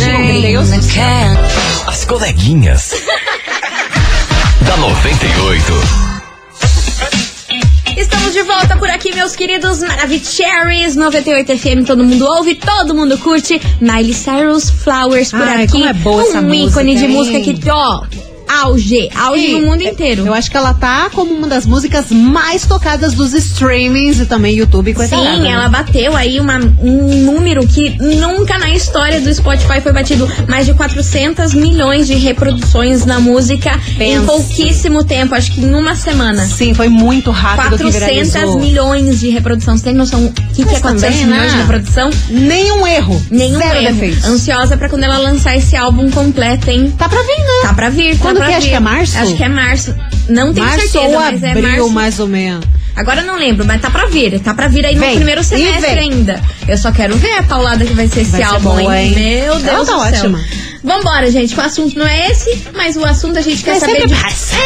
As 1.87 2.05
coleguinhas. 2.05 2.91
da 4.61 4.77
98. 4.77 6.04
Estamos 7.97 8.33
de 8.33 8.43
volta 8.43 8.75
por 8.77 8.89
aqui, 8.89 9.13
meus 9.13 9.35
queridos 9.35 9.79
Maravicheries 9.79 10.95
98 10.97 11.53
FM, 11.53 11.85
todo 11.85 12.03
mundo 12.03 12.25
ouve, 12.25 12.55
todo 12.55 12.93
mundo 12.93 13.17
curte. 13.17 13.61
Miley 13.79 14.13
Cyrus 14.13 14.69
Flowers 14.69 15.31
por 15.31 15.41
Ai, 15.41 15.63
aqui. 15.63 15.71
como 15.71 15.85
é 15.85 15.93
boa 15.93 16.17
um 16.17 16.27
essa 16.27 16.39
ícone 16.39 16.93
música, 16.93 16.93
de 16.93 17.07
música 17.07 17.39
que, 17.39 17.69
ó, 17.69 18.01
auge, 18.47 19.09
auge 19.15 19.47
no 19.53 19.61
mundo 19.61 19.81
inteiro. 19.81 20.25
Eu 20.25 20.33
acho 20.33 20.49
que 20.49 20.57
ela 20.57 20.73
tá 20.73 21.09
como 21.13 21.33
uma 21.33 21.47
das 21.47 21.65
músicas 21.65 22.11
mais 22.11 22.65
tocadas 22.65 23.13
dos 23.13 23.33
streamings 23.33 24.19
e 24.19 24.25
também 24.25 24.55
YouTube 24.55 24.91
e 24.91 24.93
coisa 24.93 25.15
Sim, 25.15 25.25
arada, 25.27 25.41
né? 25.43 25.49
ela 25.49 25.67
bateu 25.69 26.15
aí 26.15 26.39
uma- 26.39 26.59
um 26.81 27.25
número 27.25 27.65
que 27.67 27.95
nunca 27.99 28.57
na 28.57 28.69
história 28.69 29.19
do 29.21 29.33
Spotify 29.33 29.81
foi 29.81 29.91
batido. 29.91 30.29
Mais 30.47 30.65
de 30.65 30.73
400 30.73 31.53
milhões 31.53 32.07
de 32.07 32.15
reproduções 32.15 33.05
na 33.05 33.19
música 33.19 33.79
em 33.95 33.97
Pensa. 34.19 34.25
pouquíssimo 34.25 35.03
tempo, 35.03 35.35
acho 35.35 35.51
que 35.51 35.61
em 35.61 35.73
uma 35.73 35.95
semana. 35.95 36.45
Sim, 36.45 36.73
foi 36.73 36.89
muito 36.89 37.31
rápido 37.31 37.77
que 37.77 37.83
400 37.83 38.31
viralizou. 38.33 38.59
milhões 38.59 39.19
de 39.19 39.29
reprodução. 39.29 39.77
Você 39.77 39.83
tem 39.85 39.93
noção 39.93 40.25
o 40.25 40.31
que, 40.31 40.63
que 40.65 40.75
é 40.75 40.79
400 40.79 41.01
também, 41.01 41.25
milhões 41.25 41.41
né? 41.43 41.49
de 41.49 41.57
reprodução? 41.57 42.09
Nenhum 42.29 42.87
erro. 42.87 43.21
Nenhum 43.31 43.57
Zero 43.59 43.79
erro. 43.79 43.93
defeitos. 43.93 44.25
Ansiosa 44.25 44.77
pra 44.77 44.89
quando 44.89 45.03
ela 45.03 45.17
lançar 45.17 45.55
esse 45.57 45.75
álbum 45.75 46.09
completo, 46.11 46.69
hein? 46.69 46.93
Tá 46.97 47.09
pra 47.09 47.21
vir, 47.21 47.37
né? 47.37 47.61
Tá 47.63 47.73
pra 47.73 47.89
vir, 47.89 48.17
tá 48.17 48.33
Quando 48.39 48.47
que 48.47 48.53
é? 48.53 48.57
Acho 48.57 48.67
que 48.69 48.75
é 48.75 48.79
março? 48.79 49.17
Acho 49.17 49.35
que 49.35 49.43
é 49.43 49.49
março. 49.49 49.95
Não 50.29 50.53
tenho 50.53 50.65
março 50.65 50.87
certeza, 50.89 51.13
ou 51.15 51.19
mas 51.21 51.43
é 51.43 51.51
abril, 51.51 51.69
março. 51.69 51.89
mais 51.91 52.19
ou 52.19 52.27
menos. 52.27 52.65
Agora 52.95 53.21
não 53.23 53.35
lembro, 53.37 53.65
mas 53.65 53.81
tá 53.81 53.89
pra 53.89 54.05
vir. 54.05 54.39
Tá 54.39 54.53
pra 54.53 54.69
vir 54.69 54.85
aí 54.85 54.95
no 54.95 55.01
Vem. 55.01 55.15
primeiro 55.15 55.41
E 55.41 55.43
semestre 55.43 55.99
ainda. 55.99 56.41
Eu 56.65 56.77
só 56.77 56.91
quero 56.93 57.15
ver 57.17 57.33
a 57.39 57.43
paulada 57.43 57.83
que 57.85 57.93
vai 57.93 58.07
ser 58.07 58.21
esse 58.21 58.31
Vai 58.31 58.39
ser 58.41 58.47
álbum, 58.47 58.69
boa, 58.69 58.97
hein? 59.01 59.11
Meu 59.13 59.53
Ela 59.53 59.59
Deus 59.59 59.63
tá 59.63 59.79
do 59.79 59.85
céu. 59.85 59.97
ótima. 59.99 60.39
Vambora, 60.81 61.29
gente. 61.29 61.53
O 61.55 61.61
assunto 61.61 61.97
não 61.99 62.07
é 62.07 62.31
esse, 62.31 62.63
mas 62.73 62.95
o 62.95 63.03
assunto 63.03 63.37
a 63.37 63.41
gente 63.41 63.63
quer 63.63 63.75
É 63.75 63.79
saber 63.81 64.07
de... 64.07 64.13
mais. 64.15 64.51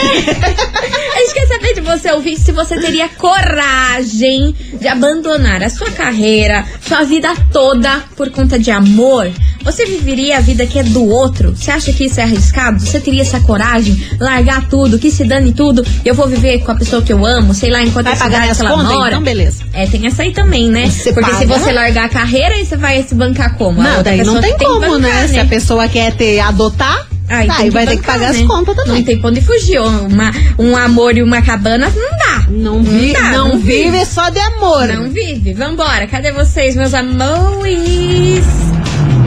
A 1.12 1.22
gente 1.22 1.34
quer 1.34 1.48
saber 1.48 1.74
de 1.74 1.82
você, 1.82 2.12
ouvir 2.12 2.38
se 2.38 2.52
você 2.52 2.80
teria 2.80 3.10
coragem 3.10 4.56
de 4.80 4.88
abandonar 4.88 5.62
a 5.64 5.70
sua 5.70 5.90
carreira, 5.92 6.66
sua 6.82 7.04
vida 7.04 7.34
toda 7.52 8.04
por 8.16 8.30
conta 8.32 8.58
de 8.60 8.72
amor. 8.72 9.30
Você 9.64 9.86
viveria 9.86 10.38
a 10.38 10.42
vida 10.42 10.66
que 10.66 10.80
é 10.80 10.84
do 10.84 11.06
outro? 11.06 11.56
Você 11.56 11.70
acha 11.72 11.92
que 11.94 12.06
isso 12.06 12.20
é 12.20 12.24
arriscado? 12.24 12.80
Você 12.80 13.00
teria 13.00 13.22
essa 13.22 13.40
coragem? 13.42 14.02
Largar 14.20 14.68
tudo, 14.68 14.98
que 14.98 15.12
se 15.12 15.24
dane 15.26 15.54
tudo, 15.54 15.86
eu 16.06 16.16
vou 16.16 16.28
viver 16.28 16.60
com 16.60 16.72
a 16.72 16.76
pessoa 16.76 17.02
que 17.02 17.12
eu 17.14 17.26
amo, 17.26 17.54
sei 17.54 17.70
lá, 17.70 17.82
enquanto 17.82 18.06
Vai 18.06 18.14
a 18.14 18.18
pagar 18.18 18.42
cidade 18.42 18.60
que 18.60 18.66
ela 18.66 18.76
contas? 18.76 18.94
mora. 18.98 19.10
Então, 19.10 19.24
beleza. 19.24 19.64
É, 19.74 19.86
tem 19.86 20.08
essa 20.08 20.24
aí 20.24 20.32
também, 20.32 20.70
né? 20.70 20.90
Você 20.90 21.14
Porque 21.14 21.32
se 21.32 21.46
paga. 21.46 21.60
você 21.60 21.72
largar 21.72 22.06
a 22.06 22.10
carreira, 22.10 22.56
aí 22.56 22.66
você 22.66 22.78
vai 22.78 23.04
se 23.04 23.14
bancar 23.16 23.56
como? 23.58 23.82
Não, 23.82 24.02
daí 24.02 24.24
não 24.24 24.40
tem 24.42 24.58
que 24.58 24.66
como, 24.66 24.80
bancar, 24.80 25.00
né? 25.00 25.28
Se 25.28 25.40
a 25.40 25.46
pessoa 25.46 25.88
quer 25.88 26.14
ter, 26.14 26.40
adotar, 26.40 27.08
Aí, 27.28 27.48
tá, 27.48 27.58
tem 27.58 27.70
vai 27.70 27.86
ter 27.86 27.92
que 27.92 27.98
bancar, 27.98 28.16
pagar 28.20 28.34
né? 28.34 28.40
as 28.40 28.48
contas 28.48 28.76
também. 28.76 28.94
Não 28.96 29.04
tem 29.04 29.20
pra 29.20 29.30
onde 29.30 29.42
fugir. 29.42 29.80
Uma, 29.80 30.32
um 30.58 30.76
amor 30.76 31.16
e 31.16 31.22
uma 31.22 31.42
cabana 31.44 31.92
não 31.96 32.10
dá. 32.18 32.48
Não, 32.50 32.82
vi, 32.82 33.14
dá, 33.14 33.32
não, 33.32 33.60
vive 33.60 34.04
só 34.06 34.30
de 34.30 34.40
amor. 34.40 34.88
Não 34.88 35.12
vive. 35.12 35.54
Vambora. 35.54 36.08
Cadê 36.08 36.32
vocês, 36.32 36.76
meus 36.76 36.94
amores? 36.96 38.44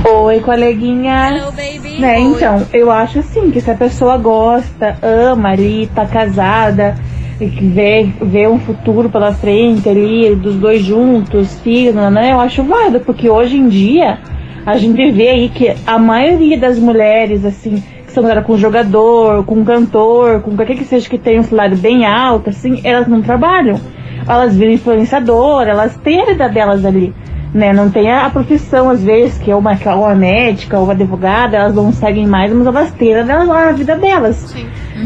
Oi, 0.05 0.41
coleguinha. 0.41 1.29
Hello, 1.29 1.53
baby. 1.53 2.01
Né, 2.01 2.17
Oi. 2.17 2.23
então, 2.23 2.67
eu 2.73 2.91
acho 2.91 3.21
assim, 3.21 3.53
que 3.53 3.61
se 3.61 3.71
a 3.71 3.75
pessoa 3.77 4.19
gosta, 4.19 4.99
ama 5.01 5.51
ali, 5.51 5.89
tá 5.95 6.05
casada, 6.05 6.97
e 7.41 7.47
que 7.47 7.65
vê, 7.65 8.09
vê 8.21 8.49
um 8.49 8.59
futuro 8.59 9.09
pela 9.09 9.33
frente 9.33 9.89
ali, 9.89 10.35
dos 10.35 10.57
dois 10.57 10.83
juntos, 10.83 11.61
filho, 11.61 12.11
né, 12.11 12.33
eu 12.33 12.41
acho 12.41 12.65
válido, 12.65 12.99
porque 13.01 13.31
hoje 13.31 13.57
em 13.57 13.69
dia 13.69 14.19
a 14.67 14.77
gente 14.77 15.09
vê 15.13 15.29
aí 15.29 15.49
que 15.49 15.73
a 15.87 15.99
maioria 16.01 16.59
das 16.59 16.81
mulheres, 16.81 17.45
assim, 17.45 17.81
que 18.05 18.13
são 18.13 18.25
com 18.43 18.57
jogador, 18.57 19.45
com 19.45 19.65
cantor, 19.65 20.41
com 20.41 20.57
qualquer 20.57 20.77
que 20.77 20.85
seja 20.85 21.09
que 21.09 21.17
tenha 21.17 21.41
um 21.41 21.45
salário 21.45 21.77
bem 21.77 22.05
alto, 22.05 22.51
assim, 22.51 22.81
elas 22.83 23.07
não 23.07 23.23
trabalham. 23.23 23.81
Elas 24.29 24.57
viram 24.57 24.73
influenciadora, 24.73 25.71
elas 25.71 25.97
têm 25.97 26.23
a 26.23 26.27
vida 26.27 26.49
delas 26.49 26.85
ali 26.85 27.15
né? 27.55 27.73
Não 27.73 27.91
tem 27.91 28.11
a, 28.11 28.27
a 28.27 28.31
profissão, 28.31 28.89
às 28.89 29.03
vezes, 29.03 29.39
que 29.39 29.51
é 29.51 29.57
uma, 29.57 29.77
que 29.77 29.87
é 29.87 29.95
uma 29.95 30.15
médica 30.15 30.79
ou 30.79 30.85
uma 30.85 30.95
advogada, 30.95 31.57
elas 31.57 31.75
não 31.75 31.93
seguem 31.93 32.27
mais, 32.27 32.53
mas 32.53 32.67
elas 32.67 32.91
têm 32.93 33.15
a, 33.15 33.25
a 33.25 33.69
a 33.69 33.73
vida 33.73 33.97
delas. 33.97 34.55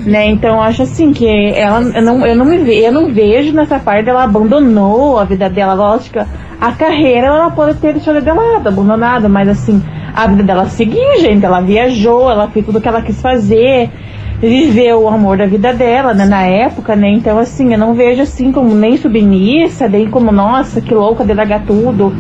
Né? 0.05 0.27
Então 0.27 0.57
eu 0.57 0.63
acho 0.63 0.83
assim 0.83 1.13
que 1.13 1.27
ela 1.27 1.81
eu 1.81 2.03
não, 2.03 2.27
eu 2.27 2.37
não 2.37 2.45
me 2.45 2.59
ve, 2.59 2.85
eu 2.85 2.93
não 2.93 3.13
vejo 3.13 3.53
nessa 3.53 3.79
parte 3.79 4.09
ela 4.09 4.25
abandonou 4.25 5.19
a 5.19 5.25
vida 5.25 5.49
dela. 5.49 5.75
Lógico, 5.75 6.19
a 6.61 6.73
carreira 6.73 7.29
ela 7.29 7.51
pode 7.51 7.79
ter 7.79 7.95
deixado 7.95 8.21
de 8.21 8.31
lado, 8.31 8.69
abandonada, 8.69 9.29
mas 9.29 9.49
assim, 9.49 9.83
a 10.15 10.27
vida 10.27 10.43
dela 10.43 10.67
seguiu, 10.67 11.21
gente. 11.21 11.45
Ela 11.45 11.61
viajou, 11.61 12.31
ela 12.31 12.49
fez 12.49 12.65
tudo 12.65 12.79
o 12.79 12.81
que 12.81 12.89
ela 12.89 13.03
quis 13.03 13.21
fazer, 13.21 13.91
viveu 14.39 15.03
o 15.03 15.09
amor 15.09 15.39
da 15.39 15.47
vida 15.47 15.73
dela, 15.73 16.13
né, 16.13 16.27
na 16.27 16.43
época, 16.43 16.95
né? 16.95 17.09
Então 17.09 17.39
assim, 17.39 17.73
eu 17.73 17.79
não 17.79 17.95
vejo 17.95 18.23
assim 18.23 18.53
como 18.53 18.75
nem 18.75 18.97
submissa, 18.97 19.89
nem 19.89 20.11
como, 20.11 20.31
nossa, 20.31 20.81
que 20.81 20.95
louca 20.95 21.25
de 21.25 21.33
largar 21.33 21.65
tudo 21.65 22.13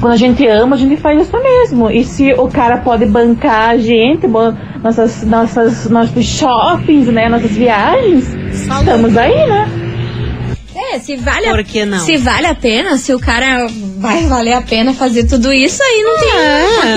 quando 0.00 0.12
a 0.12 0.16
gente 0.16 0.46
ama, 0.46 0.76
a 0.76 0.78
gente 0.78 0.96
faz 0.96 1.26
isso 1.26 1.36
mesmo. 1.42 1.90
E 1.90 2.04
se 2.04 2.32
o 2.34 2.48
cara 2.48 2.78
pode 2.78 3.06
bancar 3.06 3.70
a 3.70 3.76
gente, 3.78 4.26
nossas, 4.26 5.22
nossas, 5.24 5.88
nossos 5.88 6.24
shoppings, 6.24 7.06
né? 7.08 7.28
Nossas 7.28 7.52
viagens, 7.52 8.24
Só 8.66 8.80
estamos 8.80 9.16
aí, 9.16 9.46
né? 9.46 9.68
É, 10.92 10.98
se 10.98 11.16
vale, 11.16 11.48
Por 11.48 11.60
a, 11.60 11.64
que 11.64 11.84
não? 11.86 11.98
se 11.98 12.18
vale 12.18 12.46
a 12.46 12.54
pena, 12.54 12.98
se 12.98 13.14
o 13.14 13.18
cara 13.18 13.66
vai 13.98 14.24
valer 14.26 14.52
a 14.52 14.60
pena 14.60 14.92
fazer 14.92 15.24
tudo 15.24 15.50
isso, 15.52 15.82
aí 15.82 16.02
não 16.02 16.20
tem 16.20 16.95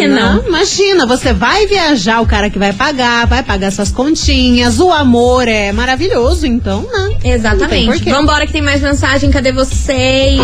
Imagina, 0.59 1.05
você 1.05 1.31
vai 1.31 1.67
viajar, 1.67 2.19
o 2.19 2.25
cara 2.25 2.49
que 2.49 2.59
vai 2.59 2.73
pagar, 2.73 3.25
vai 3.25 3.41
pagar 3.41 3.71
suas 3.71 3.93
continhas, 3.93 4.77
o 4.81 4.91
amor 4.91 5.47
é 5.47 5.71
maravilhoso, 5.71 6.45
então, 6.45 6.81
né? 6.81 7.15
Exatamente. 7.23 8.03
Vambora 8.09 8.45
que 8.45 8.51
tem 8.51 8.61
mais 8.61 8.81
mensagem. 8.81 9.31
Cadê 9.31 9.53
vocês? 9.53 10.37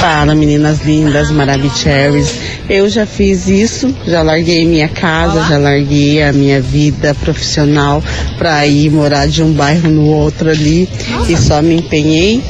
Fala 0.00 0.34
meninas 0.34 0.80
lindas, 0.80 1.30
Maravicheries. 1.30 2.34
Eu 2.66 2.88
já 2.88 3.04
fiz 3.04 3.46
isso, 3.46 3.94
já 4.06 4.22
larguei 4.22 4.64
minha 4.64 4.88
casa, 4.88 5.44
já 5.46 5.58
larguei 5.58 6.22
a 6.22 6.32
minha 6.32 6.58
vida 6.58 7.14
profissional 7.16 8.02
pra 8.38 8.66
ir 8.66 8.88
morar 8.88 9.28
de 9.28 9.42
um 9.42 9.52
bairro 9.52 9.90
no 9.90 10.06
outro 10.06 10.48
ali 10.48 10.88
e 11.28 11.36
só 11.36 11.60
me 11.60 11.74
empenhei. 11.74 12.42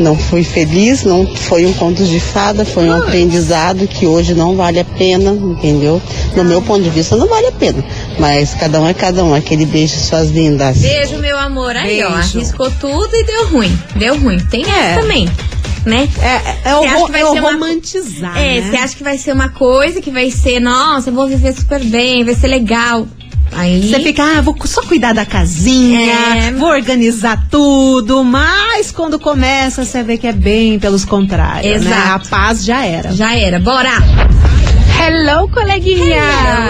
Não 0.00 0.16
fui 0.16 0.42
feliz, 0.42 1.04
não 1.04 1.26
foi 1.26 1.66
um 1.66 1.72
conto 1.74 2.02
de 2.04 2.18
fada, 2.18 2.64
foi 2.64 2.84
um 2.88 2.92
aprendizado 2.92 3.86
que 3.86 4.06
hoje 4.06 4.34
não 4.34 4.56
vale 4.56 4.80
a 4.80 4.84
pena, 4.84 5.30
entendeu? 5.32 6.00
No 6.34 6.44
meu 6.44 6.62
ponto 6.62 6.82
de 6.82 6.90
vista 6.90 7.14
não 7.16 7.28
vale 7.28 7.46
a 7.48 7.52
pena, 7.52 7.84
mas 8.18 8.54
cada 8.54 8.80
um 8.80 8.88
é 8.88 8.94
cada 8.94 9.22
um. 9.24 9.34
Aquele 9.34 9.66
beijo, 9.66 9.94
suas 9.96 10.30
lindas. 10.30 10.78
Beijo, 10.78 11.18
meu 11.18 11.38
amor. 11.38 11.76
Aí, 11.76 12.02
ó, 12.02 12.10
Beijo. 12.12 12.38
arriscou 12.38 12.70
tudo 12.80 13.10
e 13.14 13.24
deu 13.24 13.48
ruim. 13.48 13.78
Deu 13.96 14.18
ruim. 14.18 14.38
Tem 14.50 14.64
É. 14.64 14.68
essa 14.92 15.00
também, 15.02 15.28
né? 15.84 16.08
É, 16.64 16.70
é, 16.70 16.74
o, 16.74 16.82
acha 16.84 16.94
ro- 16.98 17.06
que 17.06 17.12
vai 17.12 17.20
é 17.20 17.24
o 17.26 17.32
ser 17.32 17.40
uma- 17.40 17.52
romantizar, 17.52 18.38
É, 18.38 18.60
né? 18.60 18.70
você 18.70 18.76
acha 18.76 18.96
que 18.96 19.04
vai 19.04 19.18
ser 19.18 19.32
uma 19.32 19.50
coisa 19.50 20.00
que 20.00 20.10
vai 20.10 20.30
ser, 20.30 20.58
nossa, 20.58 21.10
eu 21.10 21.14
vou 21.14 21.26
viver 21.28 21.52
super 21.54 21.84
bem, 21.84 22.24
vai 22.24 22.34
ser 22.34 22.48
legal. 22.48 23.06
Aí. 23.54 23.88
Você 23.90 24.00
fica, 24.00 24.22
ah, 24.38 24.40
vou 24.40 24.56
só 24.64 24.82
cuidar 24.82 25.12
da 25.12 25.24
casinha, 25.26 26.46
É. 26.48 26.52
vou 26.52 26.68
organizar 26.70 27.46
tudo, 27.50 28.24
mas 28.24 28.90
quando 28.90 29.18
começa 29.18 29.84
você 29.84 30.02
vê 30.02 30.16
que 30.16 30.26
é 30.26 30.32
bem 30.32 30.78
pelos 30.78 31.04
contrários, 31.04 31.82
né? 31.84 31.90
Exato. 31.96 32.26
A 32.26 32.30
paz 32.30 32.64
já 32.64 32.84
era. 32.84 33.12
Já 33.12 33.36
era. 33.36 33.58
Bora! 33.58 33.90
Hello, 34.98 35.48
coleguinha! 35.48 36.22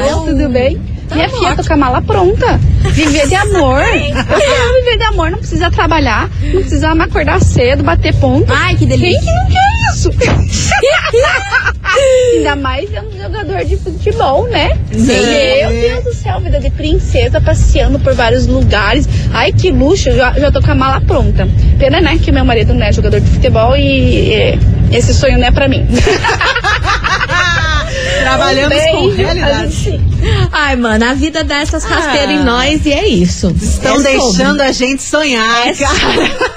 Hello. 0.07 0.27
Tudo 0.27 0.49
bem? 0.49 0.81
Tá 1.09 1.17
Minha 1.17 1.29
filha, 1.29 1.55
tô 1.57 1.63
com 1.65 1.73
a 1.75 1.77
mala 1.77 2.01
pronta. 2.03 2.59
Viver 2.93 3.29
de 3.29 3.35
amor. 3.35 3.83
Eu 3.83 4.15
viver 4.83 4.97
de 4.97 5.05
amor, 5.05 5.31
não 5.31 5.39
precisa 5.39 5.71
trabalhar, 5.71 6.31
não 6.43 6.61
precisa 6.63 6.95
me 6.95 7.03
acordar 7.05 7.41
cedo, 7.43 7.83
bater 7.85 8.15
ponto. 8.15 8.51
Ai, 8.53 8.75
que 8.75 8.87
Quem 8.87 8.99
delícia. 8.99 9.21
que 9.21 9.27
não 9.27 9.47
quer 9.47 9.93
isso? 9.95 10.11
Ainda 12.37 12.57
mais 12.57 12.91
sendo 12.91 13.09
um 13.09 13.23
jogador 13.23 13.65
de 13.65 13.77
futebol, 13.77 14.47
né? 14.49 14.77
Meu 14.91 15.71
Deus 15.71 16.05
do 16.05 16.15
céu, 16.15 16.41
vida 16.41 16.61
de 16.61 16.71
princesa, 16.71 17.41
passeando 17.41 17.99
por 17.99 18.15
vários 18.15 18.47
lugares. 18.47 19.09
Ai, 19.33 19.53
que 19.53 19.71
luxo, 19.71 20.11
já, 20.13 20.33
já 20.33 20.51
tô 20.51 20.61
com 20.61 20.71
a 20.71 20.75
mala 20.75 21.01
pronta. 21.01 21.49
Pena, 21.79 22.01
né, 22.01 22.19
que 22.23 22.33
meu 22.33 22.45
marido 22.45 22.75
não 22.75 22.87
é 22.87 22.93
jogador 22.93 23.21
de 23.21 23.29
futebol 23.29 23.77
e 23.77 24.59
esse 24.91 25.15
sonho 25.15 25.39
não 25.39 25.47
é 25.47 25.51
pra 25.51 25.69
mim. 25.69 25.87
Trabalhamos 28.23 28.77
Um 28.77 28.87
com 28.87 29.07
beijo, 29.07 29.13
a 29.13 29.17
realidade. 29.17 30.12
Ai, 30.53 30.77
mano, 30.77 31.05
a 31.05 31.15
vida 31.15 31.43
dá 31.45 31.57
essas 31.59 31.85
rasteiras 31.85 32.31
em 32.31 32.45
nós 32.45 32.85
e 32.87 32.93
é 32.93 33.07
isso. 33.09 33.55
Estão 33.61 33.95
É 33.97 33.99
sobre. 33.99 34.13
deixando 34.13 34.61
a 34.61 34.73
gente 34.73 35.03
sonhar, 35.03 35.69
É 35.69 35.75
cara. 35.75 36.53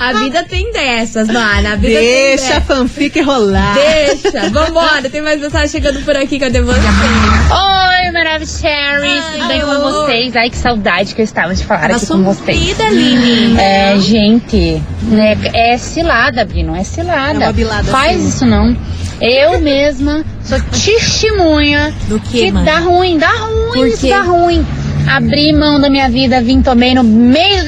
A 0.00 0.12
vida 0.14 0.42
tem 0.42 0.72
dessas, 0.72 1.28
mano. 1.28 1.68
A 1.68 1.76
vida 1.76 1.98
tem 1.98 2.04
Deixa 2.26 2.44
a 2.44 2.48
dessas. 2.58 2.64
fanfic 2.64 3.20
rolar. 3.20 3.74
Deixa. 3.74 4.48
Vambora. 4.50 5.08
Tem 5.08 5.20
mais 5.22 5.40
mensagem 5.40 5.68
chegando 5.68 6.04
por 6.04 6.16
aqui. 6.16 6.40
Cadê 6.40 6.60
você? 6.60 6.80
Oi, 6.80 8.10
Maravilhosos, 8.12 8.64
Ai, 8.64 9.32
tudo 9.38 9.46
bem 9.48 9.60
com 9.60 9.80
vocês? 9.80 10.36
Ai, 10.36 10.50
que 10.50 10.56
saudade 10.56 11.14
que 11.14 11.20
eu 11.20 11.24
estava 11.24 11.54
de 11.54 11.64
falar 11.64 11.82
Tava 11.82 11.96
aqui 11.96 12.06
com 12.06 12.22
vocês. 12.24 12.58
sumida, 12.58 12.88
Lili. 12.90 13.56
É, 13.60 13.96
gente, 14.00 14.82
né, 15.02 15.38
é 15.54 15.78
cilada, 15.78 16.44
Bi, 16.44 16.62
não 16.64 16.74
é 16.74 16.82
cilada. 16.82 17.44
É 17.44 17.46
uma 17.46 17.52
bilada, 17.52 17.84
Faz 17.84 18.20
sim. 18.20 18.28
isso 18.28 18.44
não. 18.46 18.76
Eu 19.22 19.60
mesma 19.60 20.24
sou 20.42 20.60
testemunha 20.60 21.94
Do 22.08 22.18
que, 22.18 22.50
que 22.50 22.50
dá 22.50 22.80
ruim, 22.80 23.18
dá 23.18 23.30
ruim, 23.30 23.86
isso 23.86 24.08
dá 24.08 24.22
ruim. 24.22 24.66
Abri 25.06 25.52
mão 25.52 25.80
da 25.80 25.88
minha 25.88 26.08
vida, 26.08 26.40
vim, 26.40 26.60
tomei 26.60 26.92
no 26.92 27.04
meio 27.04 27.60
do 27.60 27.66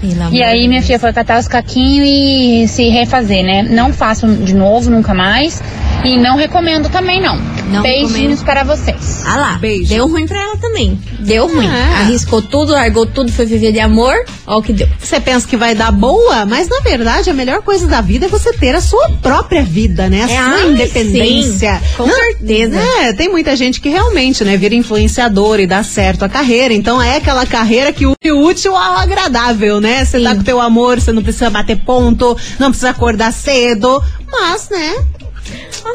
Pelo 0.00 0.22
amor 0.22 0.34
E 0.34 0.42
aí 0.42 0.66
minha 0.66 0.82
filha 0.82 0.98
foi 0.98 1.12
catar 1.12 1.38
os 1.38 1.46
caquinhos 1.46 2.08
e 2.08 2.66
se 2.66 2.88
refazer, 2.88 3.44
né? 3.44 3.62
Não 3.62 3.92
faço 3.92 4.26
de 4.26 4.54
novo, 4.54 4.90
nunca 4.90 5.14
mais. 5.14 5.62
E 6.04 6.16
não 6.18 6.36
recomendo 6.36 6.88
também, 6.88 7.20
não. 7.20 7.36
Não 7.70 7.82
Beijinhos 7.82 8.40
recomendo. 8.40 8.44
para 8.44 8.64
vocês. 8.64 9.22
Ah 9.24 9.36
lá, 9.36 9.52
Beijo. 9.58 9.88
deu 9.90 10.08
ruim 10.08 10.26
pra 10.26 10.40
ela 10.42 10.56
também. 10.56 10.98
Deu 11.20 11.46
ruim. 11.46 11.68
É. 11.68 12.00
Arriscou 12.00 12.42
tudo, 12.42 12.72
largou 12.72 13.06
tudo, 13.06 13.30
foi 13.30 13.46
viver 13.46 13.70
de 13.72 13.78
amor. 13.78 14.14
Ó 14.46 14.58
o 14.58 14.62
que 14.62 14.72
deu. 14.72 14.88
Você 14.98 15.20
pensa 15.20 15.46
que 15.46 15.56
vai 15.56 15.74
dar 15.74 15.92
boa, 15.92 16.44
mas 16.46 16.68
na 16.68 16.80
verdade 16.80 17.30
a 17.30 17.34
melhor 17.34 17.62
coisa 17.62 17.86
da 17.86 18.00
vida 18.00 18.26
é 18.26 18.28
você 18.28 18.52
ter 18.54 18.74
a 18.74 18.80
sua 18.80 19.08
própria 19.22 19.62
vida, 19.62 20.08
né? 20.08 20.22
A 20.22 20.24
É, 20.24 20.28
sua 20.28 20.54
ai, 20.62 20.70
independência. 20.72 21.74
sim, 21.78 21.96
com 21.96 22.08
certeza. 22.10 22.76
É, 23.02 23.12
tem 23.12 23.28
muita 23.28 23.54
gente 23.54 23.80
que 23.80 23.88
realmente, 23.88 24.42
né, 24.42 24.56
vira 24.56 24.74
influenciador 24.74 25.60
e 25.60 25.66
dá 25.66 25.82
certo 25.84 26.24
a 26.24 26.28
carreira. 26.28 26.74
Então 26.74 27.00
é 27.00 27.16
aquela 27.18 27.46
carreira 27.46 27.92
que 27.92 28.04
une 28.06 28.32
o 28.32 28.44
útil 28.44 28.74
ao 28.74 28.96
agradável, 28.96 29.80
né? 29.80 30.04
Você 30.04 30.18
tá 30.20 30.34
com 30.34 30.40
o 30.40 30.44
teu 30.44 30.60
amor, 30.60 31.00
você 31.00 31.12
não 31.12 31.22
precisa 31.22 31.50
bater 31.50 31.76
ponto, 31.84 32.36
não 32.58 32.70
precisa 32.70 32.90
acordar 32.90 33.32
cedo, 33.32 34.02
mas, 34.30 34.68
né? 34.70 35.04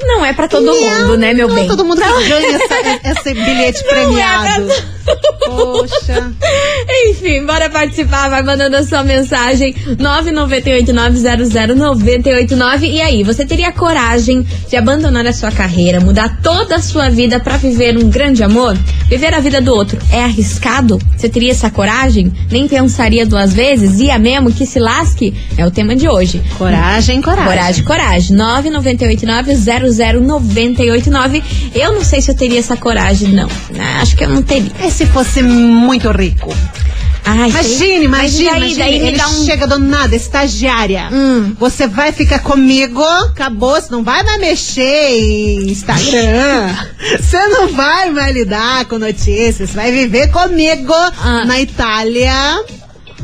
Não 0.07 0.25
é 0.25 0.33
pra 0.33 0.47
todo 0.47 0.65
mundo, 0.65 1.17
né, 1.17 1.33
meu 1.33 1.47
não 1.47 1.55
bem? 1.55 1.65
é 1.65 1.67
todo 1.67 1.85
mundo 1.85 2.01
que 2.01 2.29
ganha 2.29 2.55
essa- 2.57 2.99
esse 3.21 3.33
bilhete 3.33 3.83
premiado. 3.83 4.71
é 4.71 4.95
Poxa. 5.45 6.31
Enfim, 7.09 7.45
bora 7.45 7.69
participar, 7.69 8.27
vai 8.29 8.41
mandando 8.41 8.75
a 8.77 8.83
sua 8.83 9.03
mensagem 9.03 9.75
998-900-989. 9.99 12.87
E 12.87 12.99
aí, 13.01 13.23
você 13.23 13.45
teria 13.45 13.71
coragem 13.71 14.41
de 14.67 14.75
abandonar 14.75 15.25
a 15.27 15.33
sua 15.33 15.51
carreira, 15.51 15.99
mudar 15.99 16.39
toda 16.41 16.77
a 16.77 16.81
sua 16.81 17.09
vida 17.09 17.39
pra 17.39 17.57
viver 17.57 17.95
um 17.97 18.09
grande 18.09 18.43
amor? 18.43 18.75
Viver 19.07 19.33
a 19.35 19.39
vida 19.39 19.61
do 19.61 19.71
outro 19.73 19.99
é 20.11 20.23
arriscado? 20.23 20.99
Você 21.15 21.29
teria 21.29 21.51
essa 21.51 21.69
coragem? 21.69 22.33
Nem 22.51 22.67
pensaria 22.67 23.23
duas 23.25 23.53
vezes? 23.53 23.99
Ia 23.99 24.17
mesmo 24.17 24.51
que 24.51 24.65
se 24.65 24.79
lasque? 24.79 25.33
É 25.57 25.65
o 25.65 25.71
tema 25.71 25.95
de 25.95 26.09
hoje. 26.09 26.41
Coragem, 26.57 27.21
coragem. 27.21 27.45
Coragem, 27.47 27.83
coragem. 27.83 28.35
998900989. 29.43 31.43
Eu 31.73 31.93
não 31.93 32.03
sei 32.03 32.21
se 32.21 32.31
eu 32.31 32.35
teria 32.35 32.59
essa 32.59 32.77
coragem, 32.77 33.33
não. 33.33 33.47
Ah, 33.79 34.01
Acho 34.01 34.15
que 34.15 34.23
eu 34.23 34.29
não 34.29 34.41
teria. 34.41 34.71
E 34.83 34.91
se 34.91 35.05
fosse 35.05 35.41
muito 35.41 36.09
rico? 36.11 36.53
Ai, 37.27 37.49
Imagine, 37.49 38.05
imagine, 38.05 38.45
daí- 38.49 38.57
imagine. 38.57 38.77
daí 38.77 38.99
me 38.99 39.07
Ele 39.07 39.17
dá 39.17 39.27
um- 39.27 39.45
chega 39.45 39.65
do 39.65 39.79
nada, 39.79 40.15
estagiária. 40.15 41.09
Hum. 41.11 41.55
Você 41.59 41.87
vai 41.87 42.11
ficar 42.11 42.37
comigo, 42.37 43.01
acabou, 43.03 43.73
você 43.81 43.87
não 43.91 44.03
vai 44.03 44.21
mais 44.23 44.39
mexer 44.39 45.09
em 45.09 45.71
Instagram. 45.71 46.75
você 47.19 47.47
não 47.47 47.69
vai 47.73 48.11
mais 48.11 48.31
lidar 48.35 48.85
com 48.85 48.99
notícias, 48.99 49.71
vai 49.71 49.91
viver 49.91 50.27
comigo 50.29 50.93
Ah. 50.93 51.43
na 51.45 51.59
Itália. 51.59 52.63